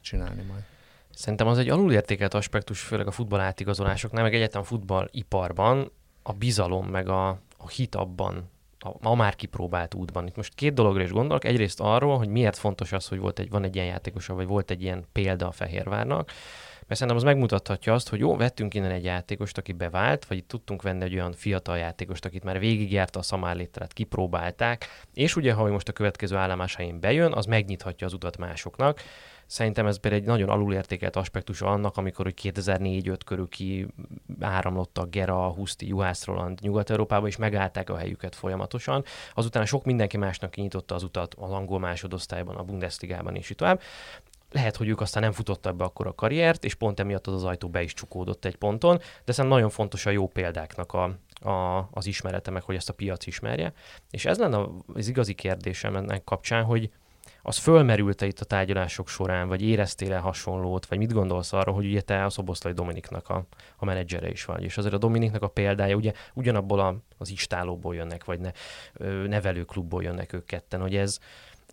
csinálni 0.00 0.42
majd. 0.42 0.62
Szerintem 1.14 1.46
az 1.46 1.58
egy 1.58 1.68
alulértékelt 1.68 2.34
aspektus, 2.34 2.80
főleg 2.80 3.06
a 3.06 3.10
futball 3.10 3.40
átigazolásoknál, 3.40 4.22
meg 4.22 4.34
egyetem 4.34 4.62
futballiparban 4.62 5.90
a 6.22 6.32
bizalom, 6.32 6.86
meg 6.86 7.08
a, 7.08 7.28
a 7.56 7.68
hit 7.68 7.94
abban, 7.94 8.50
a, 8.78 9.08
a 9.08 9.14
már 9.14 9.36
kipróbált 9.36 9.94
útban. 9.94 10.26
Itt 10.26 10.36
most 10.36 10.54
két 10.54 10.74
dologra 10.74 11.02
is 11.02 11.10
gondolok. 11.10 11.44
Egyrészt 11.44 11.80
arról, 11.80 12.18
hogy 12.18 12.28
miért 12.28 12.56
fontos 12.56 12.92
az, 12.92 13.08
hogy 13.08 13.18
volt 13.18 13.38
egy, 13.38 13.50
van 13.50 13.64
egy 13.64 13.74
ilyen 13.74 13.86
játékos, 13.86 14.26
vagy 14.26 14.46
volt 14.46 14.70
egy 14.70 14.82
ilyen 14.82 15.04
példa 15.12 15.46
a 15.46 15.52
Fehérvárnak, 15.52 16.30
mert 16.86 17.00
szerintem 17.00 17.16
az 17.16 17.22
megmutathatja 17.22 17.92
azt, 17.92 18.08
hogy 18.08 18.18
jó, 18.18 18.36
vettünk 18.36 18.74
innen 18.74 18.90
egy 18.90 19.04
játékost, 19.04 19.58
aki 19.58 19.72
bevált, 19.72 20.24
vagy 20.24 20.36
itt 20.36 20.48
tudtunk 20.48 20.82
venni 20.82 21.04
egy 21.04 21.14
olyan 21.14 21.32
fiatal 21.32 21.78
játékost, 21.78 22.24
akit 22.24 22.44
már 22.44 22.58
végigjárta 22.58 23.18
a 23.18 23.22
szamárlétrát, 23.22 23.92
kipróbálták, 23.92 24.86
és 25.14 25.36
ugye, 25.36 25.52
ha 25.52 25.68
most 25.68 25.88
a 25.88 25.92
következő 25.92 26.36
állomás 26.36 26.74
helyén 26.74 27.00
bejön, 27.00 27.32
az 27.32 27.46
megnyithatja 27.46 28.06
az 28.06 28.12
utat 28.12 28.36
másoknak. 28.36 29.00
Szerintem 29.46 29.86
ez 29.86 29.98
például 29.98 30.22
egy 30.22 30.28
nagyon 30.28 30.48
alulértékelt 30.48 31.16
aspektus 31.16 31.60
annak, 31.60 31.96
amikor 31.96 32.24
hogy 32.24 32.52
2004-5 32.54 33.18
körül 33.26 33.48
ki 33.48 33.86
áramlottak 34.40 35.10
Gera, 35.10 35.52
Huszti, 35.52 35.86
Juhász 35.86 36.24
Roland 36.24 36.60
Nyugat-Európába, 36.60 37.26
és 37.26 37.36
megállták 37.36 37.90
a 37.90 37.96
helyüket 37.96 38.34
folyamatosan. 38.34 39.04
Azután 39.34 39.64
sok 39.64 39.84
mindenki 39.84 40.16
másnak 40.16 40.50
kinyitotta 40.50 40.94
az 40.94 41.02
utat 41.02 41.34
az 41.34 41.50
angol 41.50 41.78
másodosztályban, 41.78 42.56
a 42.56 42.62
Bundesligában 42.62 43.36
és 43.36 43.50
így 43.50 43.56
tovább 43.56 43.80
lehet, 44.52 44.76
hogy 44.76 44.88
ők 44.88 45.00
aztán 45.00 45.22
nem 45.22 45.32
futottak 45.32 45.76
be 45.76 45.84
akkor 45.84 46.06
a 46.06 46.14
karriert, 46.14 46.64
és 46.64 46.74
pont 46.74 47.00
emiatt 47.00 47.26
az, 47.26 47.34
az 47.34 47.44
ajtó 47.44 47.68
be 47.68 47.82
is 47.82 47.94
csukódott 47.94 48.44
egy 48.44 48.56
ponton, 48.56 48.98
de 49.24 49.32
szerintem 49.32 49.58
nagyon 49.58 49.70
fontos 49.70 50.06
a 50.06 50.10
jó 50.10 50.26
példáknak 50.28 50.92
a, 50.92 51.02
a, 51.48 51.88
az 51.90 52.06
ismerete, 52.06 52.50
meg 52.50 52.62
hogy 52.62 52.74
ezt 52.74 52.88
a 52.88 52.92
piac 52.92 53.26
ismerje. 53.26 53.72
És 54.10 54.24
ez 54.24 54.38
lenne 54.38 54.66
az 54.94 55.08
igazi 55.08 55.34
kérdésem 55.34 55.96
ennek 55.96 56.24
kapcsán, 56.24 56.64
hogy 56.64 56.90
az 57.42 57.56
fölmerült-e 57.56 58.26
itt 58.26 58.40
a 58.40 58.44
tárgyalások 58.44 59.08
során, 59.08 59.48
vagy 59.48 59.62
éreztél-e 59.62 60.18
hasonlót, 60.18 60.86
vagy 60.86 60.98
mit 60.98 61.12
gondolsz 61.12 61.52
arról, 61.52 61.74
hogy 61.74 61.86
ugye 61.86 62.00
te 62.00 62.24
a 62.24 62.30
Szoboszlai 62.30 62.72
Dominiknak 62.72 63.28
a, 63.28 63.44
a 63.76 63.84
menedzsere 63.84 64.30
is 64.30 64.44
vagy, 64.44 64.62
és 64.62 64.76
azért 64.76 64.94
a 64.94 64.98
Dominiknak 64.98 65.42
a 65.42 65.48
példája 65.48 65.96
ugye 65.96 66.12
ugyanabból 66.34 66.80
a, 66.80 66.96
az 67.18 67.30
istálóból 67.30 67.94
jönnek, 67.94 68.24
vagy 68.24 68.40
ne, 68.40 68.50
nevelőklubból 69.26 70.02
jönnek 70.02 70.32
ők 70.32 70.44
ketten, 70.44 70.80
hogy 70.80 70.96
ez, 70.96 71.18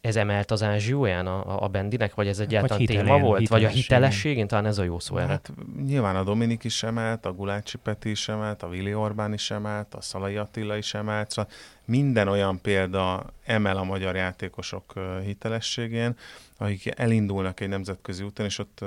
ez 0.01 0.15
emelt 0.15 0.51
az 0.51 0.63
ázsióján 0.63 1.27
a, 1.27 1.63
a 1.63 1.67
Bendinek, 1.67 2.15
vagy 2.15 2.27
ez 2.27 2.39
egyáltalán 2.39 2.77
vagy 2.77 2.87
hitelén, 2.87 3.05
téma 3.05 3.19
volt? 3.19 3.47
Vagy 3.47 3.63
a 3.63 3.67
hitelességén? 3.67 4.47
Talán 4.47 4.65
ez 4.65 4.77
a 4.77 4.83
jó 4.83 4.99
szó 4.99 5.17
erre. 5.17 5.27
Hát, 5.27 5.51
nyilván 5.85 6.15
a 6.15 6.23
Dominik 6.23 6.63
is 6.63 6.83
emelt, 6.83 7.25
a 7.25 7.33
Gulácsi 7.33 7.77
Peti 7.77 8.09
is 8.09 8.27
emelt, 8.27 8.63
a 8.63 8.69
Vili 8.69 8.93
Orbán 8.93 9.33
is 9.33 9.51
emelt, 9.51 9.93
a 9.93 10.01
Szalai 10.01 10.35
Attila 10.35 10.77
is 10.77 10.93
emelt, 10.93 11.31
szóval 11.31 11.51
minden 11.85 12.27
olyan 12.27 12.61
példa 12.61 13.25
emel 13.45 13.77
a 13.77 13.83
magyar 13.83 14.15
játékosok 14.15 14.93
hitelességén, 15.23 16.15
akik 16.57 16.99
elindulnak 16.99 17.59
egy 17.59 17.69
nemzetközi 17.69 18.23
úton, 18.23 18.45
és 18.45 18.59
ott 18.59 18.85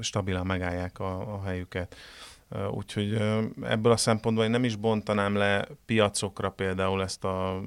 stabilan 0.00 0.46
megállják 0.46 0.98
a, 0.98 1.34
a 1.34 1.42
helyüket. 1.44 1.96
Úgyhogy 2.70 3.22
ebből 3.62 3.92
a 3.92 3.96
szempontból 3.96 4.44
én 4.44 4.50
nem 4.50 4.64
is 4.64 4.76
bontanám 4.76 5.34
le 5.34 5.68
piacokra 5.86 6.50
például 6.50 7.02
ezt 7.02 7.24
a 7.24 7.60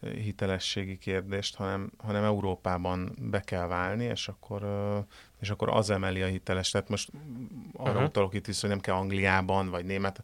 hitelességi 0.00 0.98
kérdést, 0.98 1.56
hanem, 1.56 1.90
hanem 1.98 2.24
Európában 2.24 3.16
be 3.20 3.40
kell 3.40 3.66
válni, 3.66 4.04
és 4.04 4.28
akkor, 4.28 4.62
és 5.40 5.50
akkor 5.50 5.68
az 5.68 5.90
emeli 5.90 6.22
a 6.22 6.26
hiteles. 6.26 6.70
Tehát 6.70 6.88
most 6.88 7.10
arra 7.72 7.90
uh-huh. 7.90 8.06
utalok 8.06 8.34
itt 8.34 8.46
is, 8.46 8.60
hogy 8.60 8.70
nem 8.70 8.80
kell 8.80 8.94
Angliában, 8.94 9.70
vagy 9.70 9.84
német. 9.84 10.22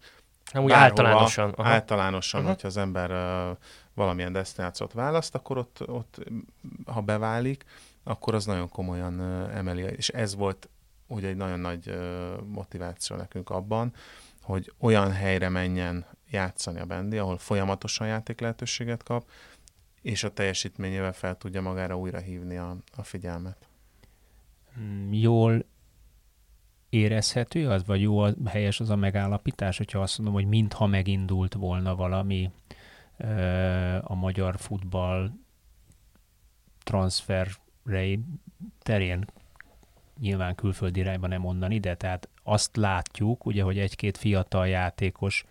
Nem 0.53 0.63
úgy 0.63 0.73
általánosan. 0.73 1.51
Aha. 1.51 1.69
Általánosan, 1.69 2.41
uh-huh. 2.41 2.55
hogyha 2.55 2.69
az 2.69 2.77
ember 2.77 3.11
valamilyen 3.95 4.33
destinációt 4.33 4.93
választ, 4.93 5.35
akkor 5.35 5.59
ott, 5.59 5.89
ott, 5.89 6.25
ha 6.87 7.01
beválik, 7.01 7.65
akkor 8.05 8.35
az 8.35 8.45
nagyon 8.45 8.69
komolyan 8.69 9.21
emeli. 9.51 9.83
És 9.83 10.09
ez 10.09 10.35
volt 10.35 10.69
ugye 11.07 11.29
egy 11.29 11.37
nagyon 11.37 11.61
nagy 11.61 11.99
motiváció 12.47 13.17
nekünk 13.17 13.51
abban, 13.51 13.93
hogy 14.43 14.73
olyan 14.79 15.13
helyre 15.13 15.49
menjen 15.49 16.07
játszani 16.31 16.81
a 16.81 16.85
Bendi, 16.85 17.19
ahol 17.19 17.39
folyamatosan 17.39 18.07
játék 18.07 18.41
lehetőséget 18.41 19.03
kap, 19.03 19.29
és 20.05 20.25
a 20.25 20.33
teljesítményével 20.33 21.13
fel 21.13 21.37
tudja 21.37 21.61
magára 21.61 21.99
újra 21.99 22.19
hívni 22.19 22.57
a, 22.57 22.77
a 22.97 23.03
figyelmet. 23.03 23.69
Mm, 24.81 25.13
jól 25.13 25.65
érezhető 26.89 27.69
az, 27.69 27.85
vagy 27.87 28.01
jó, 28.01 28.25
helyes 28.45 28.81
az 28.81 28.91
a 28.91 28.97
megállapítás, 28.97 29.77
hogyha 29.77 30.01
azt 30.01 30.17
mondom, 30.19 30.35
hogy 30.35 30.47
mintha 30.47 30.87
megindult 30.87 31.55
volna 31.55 31.95
valami 31.95 32.51
a 34.01 34.15
magyar 34.15 34.59
futball 34.59 35.31
transferrei 36.83 38.21
terén 38.79 39.25
nyilván 40.21 40.55
külföldi 40.55 41.01
irányba 41.01 41.27
nem 41.27 41.45
onnan 41.45 41.71
ide, 41.71 41.95
tehát 41.95 42.29
azt 42.43 42.77
látjuk, 42.77 43.47
ugye, 43.47 43.63
hogy 43.63 43.79
egy-két 43.79 44.17
fiatal 44.17 44.69
játékos 44.69 45.45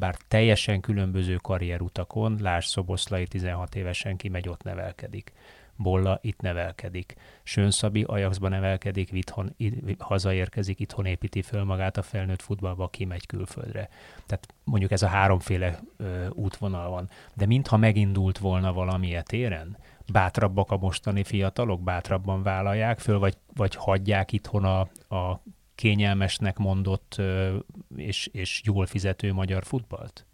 bár 0.00 0.16
teljesen 0.28 0.80
különböző 0.80 1.36
karrierutakon, 1.36 2.36
Lás 2.40 2.66
Szoboszlai 2.66 3.26
16 3.26 3.74
évesen 3.74 4.16
kimegy, 4.16 4.48
ott 4.48 4.62
nevelkedik. 4.62 5.32
Bolla 5.76 6.18
itt 6.22 6.40
nevelkedik. 6.40 7.14
Sönszabi 7.42 8.02
Ajaxba 8.02 8.48
nevelkedik, 8.48 9.12
itthon, 9.12 9.56
hazaérkezik, 9.98 10.80
itthon 10.80 11.06
építi 11.06 11.42
föl 11.42 11.64
magát 11.64 11.96
a 11.96 12.02
felnőtt 12.02 12.42
futballba, 12.42 12.88
kimegy 12.88 13.26
külföldre. 13.26 13.88
Tehát 14.26 14.54
mondjuk 14.64 14.90
ez 14.90 15.02
a 15.02 15.06
háromféle 15.06 15.80
ö, 15.96 16.28
útvonal 16.28 16.90
van. 16.90 17.08
De 17.34 17.46
mintha 17.46 17.76
megindult 17.76 18.38
volna 18.38 18.72
valami 18.72 19.16
téren, 19.22 19.76
bátrabbak 20.12 20.70
a 20.70 20.76
mostani 20.76 21.24
fiatalok, 21.24 21.82
bátrabban 21.82 22.42
vállalják 22.42 22.98
föl, 22.98 23.18
vagy, 23.18 23.36
vagy 23.54 23.74
hagyják 23.74 24.32
itthon 24.32 24.64
a, 24.64 24.80
a 25.16 25.42
kényelmesnek 25.80 26.58
mondott 26.58 27.20
és, 27.96 28.26
és 28.26 28.62
jól 28.64 28.86
fizető 28.86 29.32
magyar 29.32 29.64
futballt? 29.64 30.26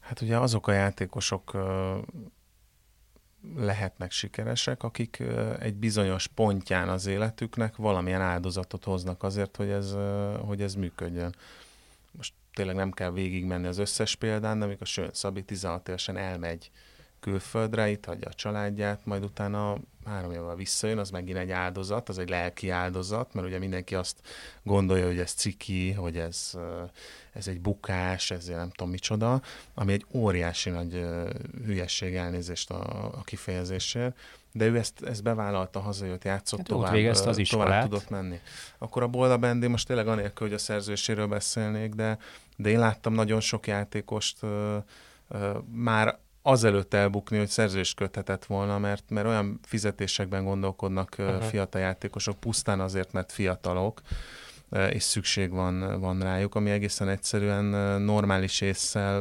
Hát 0.00 0.20
ugye 0.20 0.38
azok 0.38 0.66
a 0.66 0.72
játékosok 0.72 1.56
lehetnek 3.56 4.10
sikeresek, 4.10 4.82
akik 4.82 5.22
egy 5.58 5.74
bizonyos 5.74 6.26
pontján 6.26 6.88
az 6.88 7.06
életüknek 7.06 7.76
valamilyen 7.76 8.20
áldozatot 8.20 8.84
hoznak 8.84 9.22
azért, 9.22 9.56
hogy 9.56 9.68
ez, 9.68 9.96
hogy 10.46 10.62
ez 10.62 10.74
működjön. 10.74 11.34
Most 12.10 12.34
tényleg 12.52 12.74
nem 12.74 12.92
kell 12.92 13.10
végigmenni 13.10 13.66
az 13.66 13.78
összes 13.78 14.14
példán, 14.14 14.58
de 14.58 14.64
amikor 14.64 14.86
Sőn 14.86 15.10
Szabi 15.12 15.42
16 15.42 15.88
évesen 15.88 16.16
elmegy 16.16 16.70
külföldre, 17.20 17.90
itt 17.90 18.04
hagyja 18.04 18.28
a 18.28 18.34
családját, 18.34 19.06
majd 19.06 19.24
utána 19.24 19.76
három 20.06 20.32
évvel 20.32 20.54
visszajön, 20.54 20.98
az 20.98 21.10
megint 21.10 21.38
egy 21.38 21.50
áldozat, 21.50 22.08
az 22.08 22.18
egy 22.18 22.28
lelki 22.28 22.70
áldozat, 22.70 23.34
mert 23.34 23.46
ugye 23.46 23.58
mindenki 23.58 23.94
azt 23.94 24.16
gondolja, 24.62 25.06
hogy 25.06 25.18
ez 25.18 25.32
ciki, 25.32 25.92
hogy 25.92 26.16
ez, 26.16 26.52
ez 27.32 27.48
egy 27.48 27.60
bukás, 27.60 28.30
ez 28.30 28.46
nem 28.46 28.70
tudom 28.70 28.90
micsoda, 28.90 29.42
ami 29.74 29.92
egy 29.92 30.06
óriási 30.12 30.70
nagy 30.70 31.06
hülyesség 31.64 32.14
elnézést 32.14 32.70
a, 32.70 33.04
a 33.04 33.22
kifejezésért, 33.22 34.16
de 34.52 34.66
ő 34.66 34.76
ezt, 34.76 35.02
ezt 35.02 35.22
bevállalta, 35.22 35.80
hazajött, 35.80 36.24
játszott 36.24 36.58
hát 36.58 36.68
tovább, 36.68 36.92
végezte 36.92 37.28
az 37.28 37.42
tovább 37.50 37.82
tudott 37.82 38.08
menni. 38.08 38.40
Akkor 38.78 39.02
a 39.02 39.06
Bolda 39.06 39.36
Bendi, 39.36 39.66
most 39.66 39.86
tényleg 39.86 40.08
anélkül, 40.08 40.46
hogy 40.46 40.56
a 40.56 40.58
szerzőséről 40.58 41.26
beszélnék, 41.26 41.94
de, 41.94 42.18
de 42.56 42.68
én 42.68 42.78
láttam 42.78 43.12
nagyon 43.12 43.40
sok 43.40 43.66
játékost 43.66 44.38
már 45.72 46.18
azelőtt 46.46 46.94
elbukni, 46.94 47.38
hogy 47.38 47.48
szerződést 47.48 47.96
köthetett 47.96 48.44
volna, 48.44 48.78
mert, 48.78 49.04
mert 49.08 49.26
olyan 49.26 49.60
fizetésekben 49.62 50.44
gondolkodnak 50.44 51.14
uh-huh. 51.18 51.42
fiatal 51.42 51.80
játékosok, 51.80 52.40
pusztán 52.40 52.80
azért, 52.80 53.12
mert 53.12 53.32
fiatalok, 53.32 54.00
és 54.90 55.02
szükség 55.02 55.50
van, 55.50 56.00
van 56.00 56.20
rájuk, 56.20 56.54
ami 56.54 56.70
egészen 56.70 57.08
egyszerűen 57.08 57.64
normális 58.02 58.60
észsel 58.60 59.18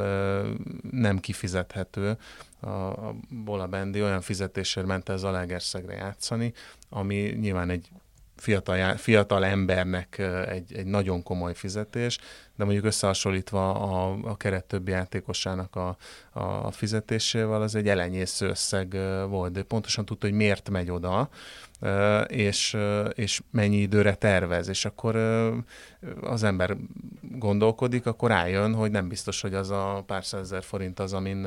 nem 0.92 1.20
kifizethető. 1.20 2.18
A, 2.60 2.70
a 2.70 3.16
Bola 3.30 3.68
Bendi 3.68 4.02
olyan 4.02 4.22
fizetésért 4.22 4.88
ment 4.88 5.10
ez 5.10 5.24
a 5.24 5.32
Legerszegre 5.32 5.94
játszani, 5.94 6.54
ami 6.90 7.16
nyilván 7.16 7.70
egy 7.70 7.90
fiatal, 8.36 8.96
fiatal 8.98 9.46
embernek 9.46 10.18
egy, 10.48 10.74
egy 10.74 10.86
nagyon 10.86 11.24
komoly 11.24 11.54
fizetés, 11.54 12.20
de 12.56 12.64
mondjuk 12.64 12.86
összehasonlítva 12.86 13.74
a, 13.74 14.18
a 14.24 14.38
keret 14.38 14.66
többi 14.66 14.92
játékosának 14.92 15.76
a, 15.76 15.98
a 16.32 16.72
fizetésével, 16.72 17.62
az 17.62 17.76
egy 17.76 17.88
elenyésző 17.88 18.48
összeg 18.48 18.98
volt, 19.30 19.52
de 19.52 19.64
pontosan 19.64 20.06
tudta, 20.06 20.28
hogy 20.28 20.36
miért 20.36 20.70
megy 20.70 20.92
oda, 20.92 21.30
és, 22.28 22.78
és 23.14 23.42
mennyi 23.52 23.78
időre 23.78 24.16
tervez, 24.16 24.68
és 24.68 24.86
akkor 24.86 25.16
az 26.22 26.44
ember 26.44 26.78
gondolkodik, 27.22 28.06
akkor 28.06 28.30
rájön, 28.30 28.74
hogy 28.74 28.92
nem 28.92 29.08
biztos, 29.08 29.42
hogy 29.42 29.54
az 29.54 29.70
a 29.70 30.04
pár 30.06 30.26
százezer 30.26 30.64
forint 30.64 31.00
az, 31.00 31.14
amin, 31.14 31.46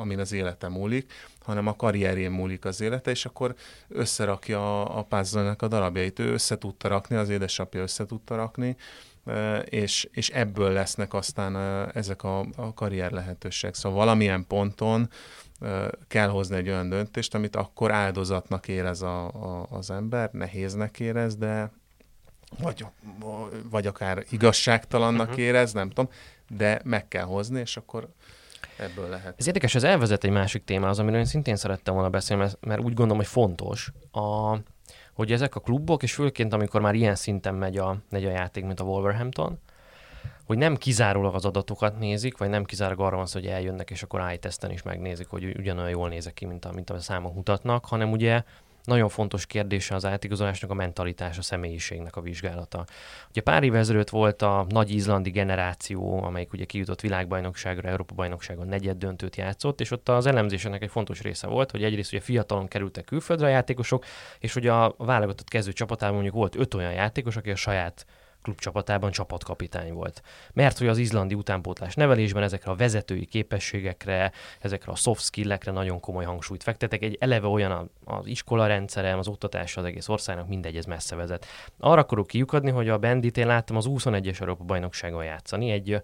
amin 0.00 0.18
az 0.18 0.32
élete 0.32 0.68
múlik, 0.68 1.12
hanem 1.44 1.66
a 1.66 1.76
karrierjén 1.76 2.30
múlik 2.30 2.64
az 2.64 2.80
élete, 2.80 3.10
és 3.10 3.24
akkor 3.24 3.54
összerakja 3.88 4.84
a 4.84 5.02
puzzle 5.02 5.54
a 5.58 5.68
darabjait. 5.68 6.18
Ő 6.18 6.32
össze 6.32 6.58
tudta 6.58 6.88
rakni, 6.88 7.16
az 7.16 7.28
édesapja 7.28 7.80
össze 7.80 8.06
tudta 8.06 8.36
rakni, 8.36 8.76
és, 9.64 10.08
és 10.12 10.30
ebből 10.30 10.72
lesznek 10.72 11.14
aztán 11.14 11.56
ezek 11.94 12.22
a, 12.22 12.46
a 12.56 12.74
karrier 12.74 13.10
lehetőségek. 13.10 13.74
Szóval 13.74 13.98
valamilyen 13.98 14.46
ponton 14.46 15.08
kell 16.08 16.28
hozni 16.28 16.56
egy 16.56 16.68
olyan 16.68 16.88
döntést, 16.88 17.34
amit 17.34 17.56
akkor 17.56 17.92
áldozatnak 17.92 18.68
érez 18.68 19.02
a, 19.02 19.26
a, 19.26 19.66
az 19.70 19.90
ember, 19.90 20.30
nehéznek 20.32 21.00
érez, 21.00 21.36
de 21.36 21.70
vagy, 22.58 22.86
vagy 23.70 23.86
akár 23.86 24.24
igazságtalannak 24.30 25.28
uh-huh. 25.28 25.42
érez, 25.42 25.72
nem 25.72 25.88
tudom, 25.88 26.10
de 26.48 26.80
meg 26.84 27.08
kell 27.08 27.24
hozni, 27.24 27.60
és 27.60 27.76
akkor 27.76 28.08
ebből 28.76 29.08
lehet. 29.08 29.34
Ez 29.38 29.46
érdekes, 29.46 29.74
ez 29.74 29.82
elvezet 29.84 30.24
egy 30.24 30.30
másik 30.30 30.64
témához, 30.64 30.98
amiről 30.98 31.18
én 31.18 31.24
szintén 31.24 31.56
szerettem 31.56 31.94
volna 31.94 32.10
beszélni, 32.10 32.42
mert, 32.42 32.58
mert 32.60 32.80
úgy 32.80 32.94
gondolom, 32.94 33.16
hogy 33.16 33.26
fontos, 33.26 33.92
a, 34.10 34.56
hogy 35.14 35.32
ezek 35.32 35.54
a 35.54 35.60
klubok, 35.60 36.02
és 36.02 36.14
főként 36.14 36.52
amikor 36.52 36.80
már 36.80 36.94
ilyen 36.94 37.14
szinten 37.14 37.54
megy 37.54 37.76
a, 37.76 37.96
megy 38.10 38.24
a 38.24 38.30
játék, 38.30 38.64
mint 38.64 38.80
a 38.80 38.84
Wolverhampton, 38.84 39.58
hogy 40.44 40.58
nem 40.58 40.76
kizárólag 40.76 41.34
az 41.34 41.44
adatokat 41.44 41.98
nézik, 41.98 42.38
vagy 42.38 42.48
nem 42.48 42.64
kizárólag 42.64 43.06
arra 43.06 43.16
van 43.16 43.26
szó, 43.26 43.40
hogy 43.40 43.48
eljönnek, 43.48 43.90
és 43.90 44.02
akkor 44.02 44.22
i 44.32 44.38
is 44.68 44.82
megnézik, 44.82 45.26
hogy 45.26 45.44
ugyanolyan 45.44 45.90
jól 45.90 46.08
nézek 46.08 46.34
ki, 46.34 46.44
mint 46.44 46.64
a, 46.64 46.72
mint 46.72 46.90
a 46.90 47.00
számok 47.00 47.34
mutatnak, 47.34 47.84
hanem 47.84 48.10
ugye 48.10 48.42
nagyon 48.84 49.08
fontos 49.08 49.46
kérdése 49.46 49.94
az 49.94 50.04
átigazolásnak 50.04 50.70
a 50.70 50.74
mentalitás, 50.74 51.38
a 51.38 51.42
személyiségnek 51.42 52.16
a 52.16 52.20
vizsgálata. 52.20 52.84
Ugye 53.28 53.40
pár 53.40 53.62
évvel 53.62 53.78
ezelőtt 53.78 54.08
volt 54.08 54.42
a 54.42 54.66
nagy 54.68 54.90
izlandi 54.90 55.30
generáció, 55.30 56.22
amelyik 56.22 56.52
ugye 56.52 56.64
kijutott 56.64 57.00
világbajnokságra, 57.00 57.88
Európa 57.88 58.14
bajnokságon 58.14 58.66
negyed 58.66 58.96
döntőt 58.96 59.36
játszott, 59.36 59.80
és 59.80 59.90
ott 59.90 60.08
az 60.08 60.26
elemzésének 60.26 60.82
egy 60.82 60.90
fontos 60.90 61.22
része 61.22 61.46
volt, 61.46 61.70
hogy 61.70 61.84
egyrészt 61.84 62.12
ugye 62.12 62.22
fiatalon 62.22 62.68
kerültek 62.68 63.04
külföldre 63.04 63.46
a 63.46 63.50
játékosok, 63.50 64.04
és 64.38 64.52
hogy 64.52 64.66
a 64.66 64.94
válogatott 64.98 65.48
kezdő 65.48 65.72
csapatában 65.72 66.14
mondjuk 66.14 66.34
volt 66.34 66.56
öt 66.56 66.74
olyan 66.74 66.92
játékos, 66.92 67.36
aki 67.36 67.50
a 67.50 67.56
saját 67.56 68.06
klubcsapatában 68.44 69.10
csapatkapitány 69.10 69.92
volt. 69.92 70.22
Mert 70.52 70.78
hogy 70.78 70.86
az 70.86 70.98
izlandi 70.98 71.34
utánpótlás 71.34 71.94
nevelésben 71.94 72.42
ezekre 72.42 72.70
a 72.70 72.74
vezetői 72.74 73.24
képességekre, 73.24 74.32
ezekre 74.60 74.92
a 74.92 74.94
soft 74.94 75.24
skillekre 75.24 75.72
nagyon 75.72 76.00
komoly 76.00 76.24
hangsúlyt 76.24 76.62
fektetek. 76.62 77.02
Egy 77.02 77.16
eleve 77.20 77.46
olyan 77.46 77.90
az 78.04 78.26
iskola 78.26 78.66
rendszere, 78.66 79.18
az 79.18 79.28
oktatás 79.28 79.76
az 79.76 79.84
egész 79.84 80.08
országnak 80.08 80.48
mindegy, 80.48 80.76
ez 80.76 80.84
messze 80.84 81.16
vezet. 81.16 81.46
Arra 81.78 82.00
akarok 82.00 82.26
kiukadni, 82.26 82.70
hogy 82.70 82.88
a 82.88 82.98
Bendit 82.98 83.36
én 83.36 83.46
láttam 83.46 83.76
az 83.76 83.86
21-es 83.88 84.40
Európa 84.40 84.64
bajnokságon 84.64 85.24
játszani, 85.24 85.70
egy 85.70 86.02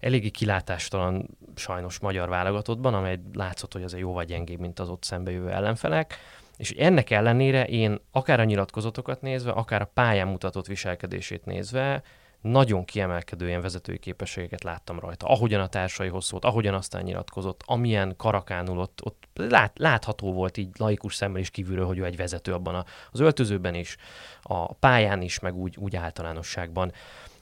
eléggé 0.00 0.28
kilátástalan 0.28 1.28
sajnos 1.54 1.98
magyar 1.98 2.28
válogatottban, 2.28 2.94
amely 2.94 3.20
látszott, 3.32 3.72
hogy 3.72 3.82
az 3.82 3.94
egy 3.94 4.00
jóval 4.00 4.24
gyengébb, 4.24 4.60
mint 4.60 4.78
az 4.78 4.88
ott 4.88 5.02
szembejövő 5.02 5.50
ellenfelek 5.50 6.18
és 6.60 6.70
ennek 6.70 7.10
ellenére 7.10 7.64
én 7.64 8.00
akár 8.10 8.40
a 8.40 8.44
nyilatkozatokat 8.44 9.20
nézve, 9.20 9.50
akár 9.50 9.82
a 9.82 9.90
pályán 9.94 10.28
mutatott 10.28 10.66
viselkedését 10.66 11.44
nézve, 11.44 12.02
nagyon 12.40 12.84
kiemelkedő 12.84 13.46
ilyen 13.46 13.60
vezetői 13.60 13.98
képességeket 13.98 14.62
láttam 14.62 14.98
rajta. 14.98 15.26
Ahogyan 15.26 15.60
a 15.60 15.66
társaihoz 15.66 16.24
szólt, 16.24 16.44
ahogyan 16.44 16.74
aztán 16.74 17.02
nyilatkozott, 17.02 17.62
amilyen 17.66 18.14
karakánul 18.16 18.78
ott, 18.78 19.00
ott 19.04 19.24
lát, 19.34 19.78
látható 19.78 20.32
volt 20.32 20.56
így 20.56 20.70
laikus 20.78 21.14
szemmel 21.14 21.40
is 21.40 21.50
kívülről, 21.50 21.86
hogy 21.86 21.98
ő 21.98 22.04
egy 22.04 22.16
vezető 22.16 22.52
abban 22.52 22.74
a, 22.74 22.84
az 23.12 23.20
öltözőben 23.20 23.74
is, 23.74 23.96
a 24.42 24.74
pályán 24.74 25.22
is, 25.22 25.38
meg 25.38 25.54
úgy, 25.54 25.76
úgy 25.78 25.96
általánosságban. 25.96 26.92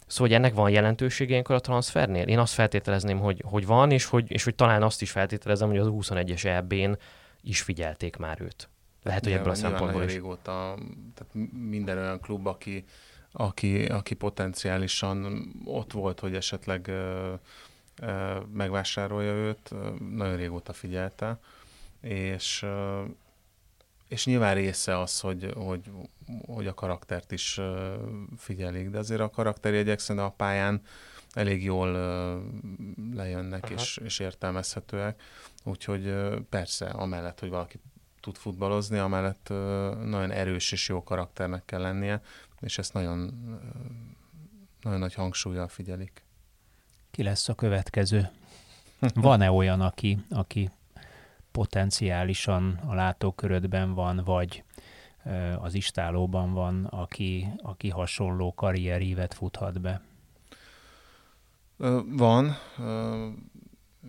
Szóval, 0.06 0.26
hogy 0.26 0.36
ennek 0.36 0.54
van 0.54 0.70
jelentősége 0.70 1.30
ilyenkor 1.30 1.54
a 1.54 1.60
transfernél? 1.60 2.26
Én 2.26 2.38
azt 2.38 2.54
feltételezném, 2.54 3.18
hogy, 3.18 3.42
hogy 3.46 3.66
van, 3.66 3.90
és 3.90 4.04
hogy, 4.04 4.30
és 4.30 4.44
hogy 4.44 4.54
talán 4.54 4.82
azt 4.82 5.02
is 5.02 5.10
feltételezem, 5.10 5.68
hogy 5.68 5.78
az 5.78 5.88
21-es 5.90 6.44
EB-n 6.44 6.98
is 7.42 7.62
figyelték 7.62 8.16
már 8.16 8.40
őt. 8.40 8.68
Lehet, 9.02 9.24
hogy 9.24 9.32
ebből 9.32 9.50
a 9.50 9.54
szempontból 9.54 10.02
is. 10.02 10.12
régóta, 10.12 10.78
tehát 11.14 11.50
minden 11.52 11.98
olyan 11.98 12.20
klub, 12.20 12.46
aki, 12.46 12.84
aki, 13.32 13.84
aki 13.84 14.14
potenciálisan 14.14 15.50
ott 15.64 15.92
volt, 15.92 16.20
hogy 16.20 16.34
esetleg 16.34 16.86
ö, 16.86 17.34
ö, 18.02 18.38
megvásárolja 18.52 19.32
őt, 19.32 19.74
nagyon 20.14 20.36
régóta 20.36 20.72
figyelte, 20.72 21.38
és 22.00 22.62
ö, 22.62 23.02
és 24.08 24.26
nyilván 24.26 24.54
része 24.54 24.98
az, 24.98 25.20
hogy, 25.20 25.52
hogy, 25.56 25.90
hogy 26.46 26.66
a 26.66 26.74
karaktert 26.74 27.32
is 27.32 27.60
figyelik, 28.36 28.90
de 28.90 28.98
azért 28.98 29.20
a 29.20 29.30
karakterjegyek 29.30 29.98
szerintem 29.98 30.30
a 30.30 30.34
pályán 30.34 30.82
elég 31.32 31.64
jól 31.64 31.90
lejönnek 33.14 33.70
és, 33.70 33.96
és 33.96 34.18
értelmezhetőek. 34.18 35.22
Úgyhogy 35.64 36.14
persze, 36.48 36.86
amellett, 36.86 37.40
hogy 37.40 37.48
valaki 37.48 37.80
tud 38.28 38.36
futballozni, 38.36 38.98
amellett 38.98 39.48
nagyon 40.04 40.30
erős 40.30 40.72
és 40.72 40.88
jó 40.88 41.02
karakternek 41.02 41.64
kell 41.64 41.80
lennie, 41.80 42.22
és 42.60 42.78
ezt 42.78 42.92
nagyon, 42.92 43.34
nagyon 44.82 44.98
nagy 44.98 45.14
hangsúlyjal 45.14 45.68
figyelik. 45.68 46.24
Ki 47.10 47.22
lesz 47.22 47.48
a 47.48 47.54
következő? 47.54 48.30
Van-e 49.14 49.50
olyan, 49.50 49.80
aki, 49.80 50.18
aki 50.30 50.70
potenciálisan 51.52 52.80
a 52.86 52.94
látókörödben 52.94 53.94
van, 53.94 54.22
vagy 54.24 54.64
az 55.58 55.74
istálóban 55.74 56.52
van, 56.52 56.84
aki, 56.84 57.48
aki 57.62 57.88
hasonló 57.88 58.54
karrierívet 58.54 59.34
futhat 59.34 59.80
be? 59.80 60.02
Van 62.06 62.56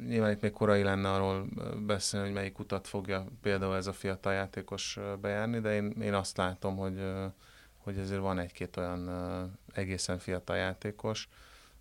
nyilván 0.08 0.32
itt 0.32 0.42
még 0.42 0.52
korai 0.52 0.84
lenne 0.84 1.12
arról 1.12 1.48
beszélni, 1.86 2.26
hogy 2.26 2.36
melyik 2.36 2.60
utat 2.60 2.88
fogja 2.88 3.26
például 3.42 3.76
ez 3.76 3.88
a 3.88 3.94
fiatal 3.94 4.34
játékos 4.34 5.00
bejárni, 5.22 5.60
de 5.60 5.76
én, 5.76 5.92
én 6.02 6.14
azt 6.14 6.38
látom, 6.38 6.78
hogy, 6.78 7.04
hogy 7.78 7.98
ezért 7.98 8.22
van 8.22 8.40
egy-két 8.40 8.78
olyan 8.78 9.10
egészen 9.74 10.20
fiatal 10.20 10.56
játékos, 10.56 11.30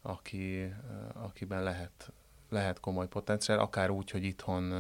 aki, 0.02 0.74
akiben 1.12 1.62
lehet, 1.62 2.12
lehet 2.48 2.80
komoly 2.80 3.08
potenciál, 3.08 3.58
akár 3.58 3.90
úgy, 3.90 4.10
hogy 4.10 4.24
itthon 4.24 4.72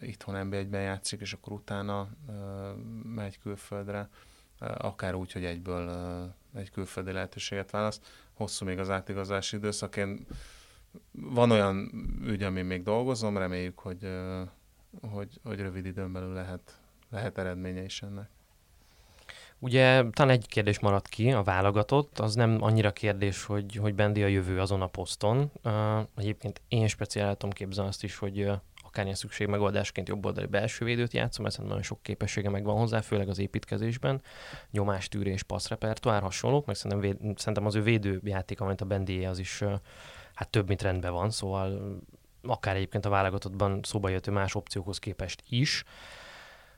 itthon 0.00 0.48
NB1-ben 0.50 0.82
játszik, 0.82 1.20
és 1.20 1.32
akkor 1.32 1.52
utána 1.52 2.08
megy 3.02 3.38
külföldre, 3.38 4.08
akár 4.58 5.14
úgy, 5.14 5.32
hogy 5.32 5.44
egyből 5.44 5.90
egy 6.54 6.70
külföldi 6.70 7.12
lehetőséget 7.12 7.70
választ. 7.70 8.06
Hosszú 8.32 8.64
még 8.64 8.78
az 8.78 8.90
átigazási 8.90 9.56
időszak. 9.56 9.96
Én 9.96 10.26
van 11.12 11.50
olyan 11.50 11.90
ügy, 12.26 12.42
ami 12.42 12.62
még 12.62 12.82
dolgozom, 12.82 13.38
reméljük, 13.38 13.78
hogy, 13.78 14.08
hogy, 15.10 15.40
hogy 15.42 15.60
rövid 15.60 15.86
időn 15.86 16.12
belül 16.12 16.32
lehet, 16.32 16.80
lehet 17.10 17.38
eredménye 17.38 17.84
is 17.84 18.02
ennek. 18.02 18.28
Ugye 19.58 20.04
talán 20.10 20.32
egy 20.32 20.46
kérdés 20.46 20.78
maradt 20.78 21.08
ki, 21.08 21.32
a 21.32 21.42
válogatott, 21.42 22.18
az 22.18 22.34
nem 22.34 22.58
annyira 22.60 22.92
kérdés, 22.92 23.44
hogy, 23.44 23.74
hogy 23.76 23.94
Bendi 23.94 24.22
a 24.22 24.26
jövő 24.26 24.60
azon 24.60 24.82
a 24.82 24.86
poszton. 24.86 25.50
Uh, 25.64 25.98
egyébként 26.16 26.60
én 26.68 26.88
speciál 26.88 27.32
tudom 27.32 27.50
képzelni 27.50 27.90
azt 27.90 28.04
is, 28.04 28.16
hogy 28.16 28.40
uh, 28.40 28.52
akár 28.76 29.04
ilyen 29.04 29.16
szükség 29.16 29.46
megoldásként 29.46 30.08
jobb 30.08 30.24
oldali 30.24 30.46
belső 30.46 30.84
védőt 30.84 31.12
játszom, 31.12 31.44
szerintem 31.44 31.66
nagyon 31.66 31.82
sok 31.82 32.02
képessége 32.02 32.50
megvan 32.50 32.76
hozzá, 32.76 33.00
főleg 33.00 33.28
az 33.28 33.38
építkezésben, 33.38 34.22
nyomástűrés, 34.70 35.42
passzrepertoár, 35.42 36.22
hasonlók, 36.22 36.66
meg 36.66 36.74
szerintem, 36.74 37.00
véd, 37.00 37.38
szerintem 37.38 37.66
az 37.66 37.74
ő 37.74 37.82
védőjáték, 37.82 38.60
amit 38.60 38.80
a 38.80 38.84
Bendié, 38.84 39.24
az 39.24 39.38
is 39.38 39.60
uh, 39.60 39.72
hát 40.38 40.48
több, 40.48 40.68
mint 40.68 40.82
rendben 40.82 41.12
van, 41.12 41.30
szóval 41.30 41.98
akár 42.42 42.76
egyébként 42.76 43.04
a 43.04 43.08
válogatottban 43.08 43.80
szóba 43.82 44.08
jött 44.08 44.30
más 44.30 44.54
opciókhoz 44.54 44.98
képest 44.98 45.42
is. 45.48 45.84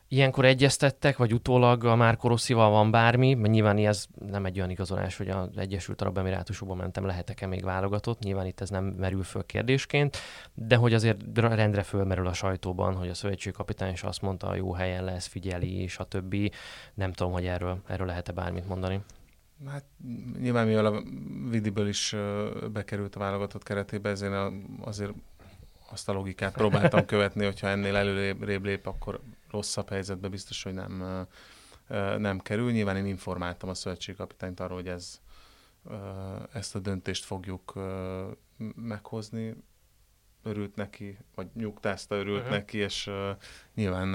Ilyenkor 0.08 0.44
egyeztettek, 0.44 1.16
vagy 1.16 1.32
utólag 1.32 1.84
a 1.84 1.96
Márko 1.96 2.28
Rosszival 2.28 2.70
van 2.70 2.90
bármi, 2.90 3.34
mert 3.34 3.52
nyilván 3.52 3.78
ez 3.78 4.06
nem 4.30 4.44
egy 4.44 4.58
olyan 4.58 4.70
igazolás, 4.70 5.16
hogy 5.16 5.28
az 5.28 5.48
Egyesült 5.56 6.00
Arab 6.00 6.18
Emirátusokban 6.18 6.76
mentem, 6.76 7.06
lehetek-e 7.06 7.46
még 7.46 7.64
válogatott, 7.64 8.18
nyilván 8.18 8.46
itt 8.46 8.60
ez 8.60 8.70
nem 8.70 8.84
merül 8.84 9.22
föl 9.22 9.46
kérdésként, 9.46 10.16
de 10.54 10.76
hogy 10.76 10.94
azért 10.94 11.20
rendre 11.34 11.82
fölmerül 11.82 12.26
a 12.26 12.32
sajtóban, 12.32 12.94
hogy 12.94 13.08
a 13.08 13.14
szövetségkapitány 13.14 13.92
is 13.92 14.02
azt 14.02 14.22
mondta, 14.22 14.54
jó 14.54 14.72
helyen 14.72 15.04
lesz, 15.04 15.26
figyeli, 15.26 15.82
és 15.82 15.98
a 15.98 16.04
többi. 16.04 16.52
Nem 16.94 17.12
tudom, 17.12 17.32
hogy 17.32 17.46
erről, 17.46 17.78
erről 17.86 18.06
lehet-e 18.06 18.32
bármit 18.32 18.68
mondani. 18.68 19.00
Hát 19.66 19.84
nyilván 20.38 20.66
mivel 20.66 20.86
a 20.86 21.02
Vidiből 21.50 21.88
is 21.88 22.16
bekerült 22.72 23.16
a 23.16 23.18
válogatott 23.18 23.62
keretébe, 23.62 24.08
ezért 24.08 24.52
azért 24.80 25.12
azt 25.90 26.08
a 26.08 26.12
logikát 26.12 26.52
próbáltam 26.52 27.04
követni, 27.04 27.44
hogyha 27.44 27.68
ennél 27.68 27.96
előrébb 27.96 28.64
lép, 28.64 28.86
akkor 28.86 29.20
rosszabb 29.50 29.88
helyzetbe 29.88 30.28
biztos, 30.28 30.62
hogy 30.62 30.74
nem, 30.74 31.26
nem 32.18 32.38
kerül. 32.38 32.70
Nyilván 32.70 32.96
én 32.96 33.06
informáltam 33.06 33.68
a 33.68 33.74
szövetségkapitányt 33.74 34.60
arról, 34.60 34.76
hogy 34.76 34.88
ez, 34.88 35.20
ezt 36.52 36.74
a 36.74 36.78
döntést 36.78 37.24
fogjuk 37.24 37.78
meghozni. 38.74 39.54
Örült 40.42 40.74
neki, 40.74 41.18
vagy 41.34 41.46
nyugtázta, 41.54 42.14
örült 42.14 42.38
uh-huh. 42.38 42.56
neki, 42.56 42.78
és 42.78 43.10
nyilván 43.74 44.14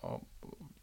a 0.00 0.20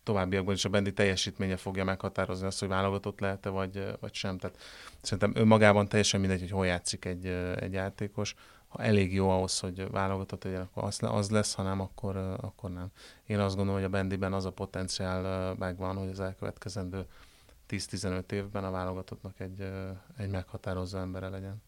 továbbiakban 0.03 0.53
is 0.53 0.65
a 0.65 0.69
bendi 0.69 0.93
teljesítménye 0.93 1.57
fogja 1.57 1.83
meghatározni 1.83 2.45
azt, 2.45 2.59
hogy 2.59 2.67
válogatott 2.67 3.19
lehet-e, 3.19 3.49
vagy, 3.49 3.95
vagy 3.99 4.13
sem. 4.13 4.37
Tehát 4.37 4.57
szerintem 5.01 5.41
önmagában 5.41 5.87
teljesen 5.87 6.19
mindegy, 6.19 6.39
hogy 6.39 6.51
hol 6.51 6.65
játszik 6.65 7.05
egy, 7.05 7.25
egy 7.59 7.73
játékos. 7.73 8.35
Ha 8.67 8.83
elég 8.83 9.13
jó 9.13 9.29
ahhoz, 9.29 9.59
hogy 9.59 9.91
válogatott 9.91 10.43
legyen, 10.43 10.61
akkor 10.61 10.83
az, 10.83 10.99
az 11.01 11.29
lesz, 11.29 11.53
ha 11.53 11.63
nem, 11.63 11.79
akkor, 11.79 12.17
akkor 12.17 12.69
nem. 12.71 12.87
Én 13.25 13.39
azt 13.39 13.55
gondolom, 13.55 13.79
hogy 13.79 13.89
a 13.89 13.91
bendiben 13.91 14.33
az 14.33 14.45
a 14.45 14.51
potenciál 14.51 15.53
megvan, 15.53 15.95
hogy 15.95 16.09
az 16.09 16.19
elkövetkezendő 16.19 17.05
10-15 17.69 18.31
évben 18.31 18.63
a 18.63 18.71
válogatottnak 18.71 19.39
egy, 19.39 19.71
egy 20.17 20.29
meghatározó 20.29 20.97
embere 20.97 21.29
legyen. 21.29 21.61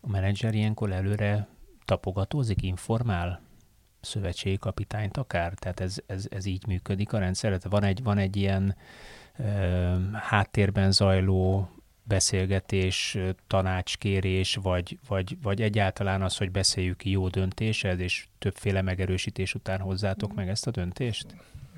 A 0.00 0.08
menedzser 0.08 0.54
ilyenkor 0.54 0.92
előre 0.92 1.48
tapogatózik, 1.84 2.62
informál? 2.62 3.47
Szövetségi 4.00 4.58
kapitányt 4.58 5.16
akár? 5.16 5.54
Tehát 5.54 5.80
ez, 5.80 5.96
ez, 6.06 6.26
ez 6.30 6.44
így 6.44 6.66
működik 6.66 7.12
a 7.12 7.18
rendszer? 7.18 7.58
Van 7.68 7.84
egy, 7.84 8.02
van 8.02 8.18
egy 8.18 8.36
ilyen 8.36 8.76
ö, 9.38 9.94
háttérben 10.12 10.92
zajló 10.92 11.70
beszélgetés, 12.08 13.18
tanácskérés, 13.46 14.54
vagy, 14.54 14.98
vagy, 15.08 15.36
vagy 15.42 15.62
egyáltalán 15.62 16.22
az, 16.22 16.36
hogy 16.36 16.50
beszéljük 16.50 16.96
ki 16.96 17.10
jó 17.10 17.28
döntésed, 17.28 18.00
és 18.00 18.26
többféle 18.38 18.82
megerősítés 18.82 19.54
után 19.54 19.80
hozzátok 19.80 20.34
meg 20.34 20.48
ezt 20.48 20.66
a 20.66 20.70
döntést? 20.70 21.26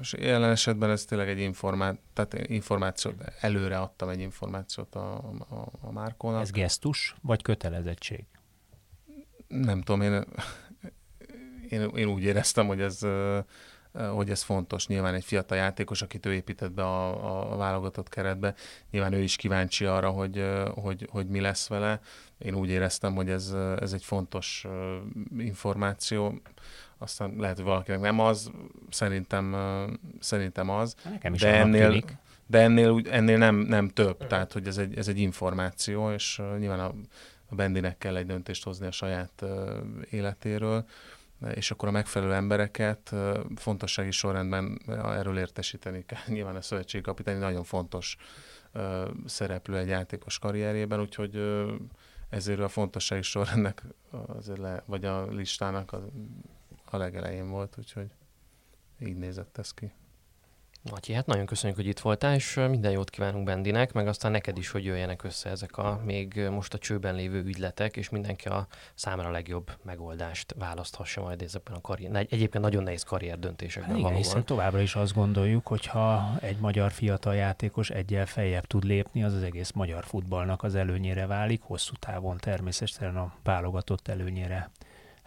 És 0.01 0.15
jelen 0.19 0.51
esetben 0.51 0.91
ez 0.91 1.05
tényleg 1.05 1.29
egy 1.29 1.39
informá- 1.39 1.99
tehát 2.13 2.49
információt, 2.49 3.15
előre 3.41 3.79
adtam 3.79 4.09
egy 4.09 4.21
információt 4.21 4.95
a, 4.95 5.15
a, 5.49 5.69
a 5.81 5.93
Márkónak. 5.93 6.41
Ez 6.41 6.51
gesztus, 6.51 7.15
vagy 7.23 7.43
kötelezettség? 7.43 8.25
Nem 9.49 9.83
tudom, 9.83 10.01
én 10.01 10.25
én, 11.71 11.91
én 11.95 12.09
úgy 12.09 12.23
éreztem, 12.23 12.67
hogy 12.67 12.81
ez, 12.81 13.07
hogy 13.93 14.31
ez 14.31 14.43
fontos. 14.43 14.87
Nyilván 14.87 15.15
egy 15.15 15.25
fiatal 15.25 15.57
játékos, 15.57 16.03
akit 16.03 16.27
ő 16.27 16.33
épített 16.33 16.73
be 16.73 16.83
a, 16.83 17.53
a 17.53 17.57
válogatott 17.57 18.09
keretbe, 18.09 18.55
nyilván 18.91 19.13
ő 19.13 19.23
is 19.23 19.37
kíváncsi 19.37 19.85
arra, 19.85 20.11
hogy, 20.11 20.45
hogy, 20.75 21.09
hogy 21.11 21.27
mi 21.27 21.41
lesz 21.41 21.69
vele. 21.69 22.01
Én 22.39 22.55
úgy 22.55 22.69
éreztem, 22.69 23.15
hogy 23.15 23.31
ez, 23.31 23.55
ez 23.81 23.93
egy 23.93 24.05
fontos 24.05 24.67
információ. 25.39 26.41
Aztán 26.99 27.35
lehet, 27.39 27.57
hogy 27.57 27.65
valakinek 27.65 28.01
nem 28.01 28.21
az, 28.21 28.51
szerintem, 28.91 29.57
szerintem 30.21 30.71
az. 30.71 30.95
Nekem 31.11 31.35
is 31.35 31.41
de 31.41 31.55
ennél, 31.55 32.03
de 32.47 32.59
ennél, 32.59 33.01
ennél 33.11 33.39
nem, 33.39 33.57
nem 33.57 33.89
több, 33.89 34.27
tehát 34.27 34.53
hogy 34.53 34.67
ez 34.67 34.79
egy, 34.79 34.99
ez 34.99 35.09
egy 35.09 35.19
információ, 35.19 36.11
és 36.11 36.43
nyilván 36.59 36.81
a, 36.81 36.95
a 37.49 37.55
Bendinek 37.55 37.99
kell 37.99 38.17
egy 38.17 38.27
döntést 38.27 38.65
hozni 38.65 38.87
a 38.87 38.91
saját 38.91 39.45
életéről 40.11 40.85
és 41.55 41.71
akkor 41.71 41.89
a 41.89 41.93
megfelelő 41.93 42.33
embereket 42.33 43.15
fontossági 43.57 44.11
sorrendben 44.11 44.81
erről 44.89 45.39
értesíteni 45.39 46.05
kell. 46.07 46.23
Nyilván 46.35 46.57
a 46.57 46.63
szövetségkapitány 46.63 47.39
nagyon 47.39 47.65
fontos 47.65 48.17
szereplő 49.27 49.77
egy 49.77 49.89
játékos 49.89 50.39
karrierjében, 50.39 51.01
úgyhogy 51.01 51.43
ezért 52.29 52.61
a 52.61 52.69
fontossági 52.69 53.23
sorrendnek 53.23 53.83
azért 54.11 54.59
le, 54.59 54.83
vagy 54.87 55.05
a 55.05 55.27
listának 55.27 55.93
a, 55.93 56.05
a 56.85 56.97
legelején 56.97 57.51
volt, 57.51 57.75
úgyhogy 57.79 58.11
így 59.01 59.17
nézett 59.17 59.59
ez 59.59 59.71
ki. 59.73 59.93
Matyi, 60.83 61.13
hát 61.13 61.27
nagyon 61.27 61.47
köszönjük, 61.47 61.79
hogy 61.79 61.87
itt 61.87 61.99
voltál, 61.99 62.35
és 62.35 62.55
minden 62.55 62.91
jót 62.91 63.11
kívánunk 63.11 63.45
Bendinek, 63.45 63.93
meg 63.93 64.09
aztán 64.09 64.31
neked 64.31 64.59
is, 64.59 64.71
hogy 64.71 64.85
jöjjenek 64.85 65.25
össze 65.25 65.51
ezek 65.51 65.79
a 65.79 66.01
még 66.05 66.49
most 66.51 66.75
a 66.75 66.79
csőben 66.79 67.15
lévő 67.15 67.43
ügyletek, 67.45 67.97
és 67.97 68.09
mindenki 68.09 68.49
a 68.49 68.67
számára 68.95 69.29
a 69.29 69.33
legjobb 69.33 69.71
megoldást 69.83 70.55
választhassa 70.59 71.21
majd 71.23 71.43
ezekben 71.43 71.75
a 71.75 71.81
karrier, 71.81 72.15
egyébként 72.17 72.65
nagyon 72.65 72.83
nehéz 72.83 73.03
karrier 73.03 73.39
döntésekben. 73.39 73.91
Hát 73.91 73.99
igen, 73.99 74.15
hiszen 74.15 74.45
továbbra 74.45 74.81
is 74.81 74.95
azt 74.95 75.15
gondoljuk, 75.15 75.67
hogy 75.67 75.87
ha 75.87 76.37
egy 76.41 76.59
magyar 76.59 76.93
fiatal 76.93 77.35
játékos 77.35 77.91
egyel 77.91 78.27
feljebb 78.27 78.67
tud 78.67 78.85
lépni, 78.85 79.25
az 79.25 79.35
az 79.35 79.43
egész 79.43 79.71
magyar 79.71 80.05
futballnak 80.05 80.63
az 80.63 80.75
előnyére 80.75 81.27
válik, 81.27 81.63
hosszú 81.63 81.93
távon 81.99 82.37
természetesen 82.37 83.17
a 83.17 83.33
válogatott 83.43 84.09
előnyére 84.09 84.71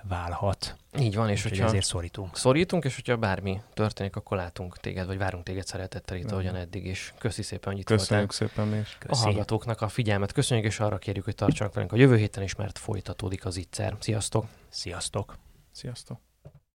válhat. 0.08 0.76
Így 1.00 1.16
van, 1.16 1.30
és 1.30 1.44
hogyha 1.44 1.66
ezért 1.66 1.86
szorítunk. 1.86 2.38
Szorítunk, 2.38 2.84
és 2.84 2.96
hogyha 2.96 3.18
bármi 3.18 3.62
történik, 3.74 4.16
akkor 4.16 4.38
látunk 4.38 4.78
téged, 4.78 5.06
vagy 5.06 5.18
várunk 5.18 5.44
téged 5.44 5.66
szeretettel 5.66 6.18
itt, 6.18 6.32
ahogyan 6.32 6.56
eddig 6.56 6.86
is. 6.86 7.14
Köszi 7.18 7.42
szépen, 7.42 7.72
hogy 7.72 7.82
itt 7.82 7.86
Köszönjük 7.86 8.38
voltál. 8.40 8.66
szépen 8.66 8.80
is. 8.80 8.98
A 9.08 9.18
hallgatóknak 9.18 9.82
a 9.82 9.88
figyelmet 9.88 10.32
köszönjük, 10.32 10.66
és 10.66 10.80
arra 10.80 10.98
kérjük, 10.98 11.26
hogy 11.26 11.36
tartsanak 11.36 11.74
velünk 11.74 11.92
a 11.92 11.96
jövő 11.96 12.18
héten 12.18 12.44
is, 12.44 12.56
mert 12.56 12.78
folytatódik 12.78 13.46
az 13.46 13.58
ittszer. 13.58 13.96
Sziasztok! 14.00 14.46
Sziasztok! 14.70 15.38
Sziasztok! 15.72 16.33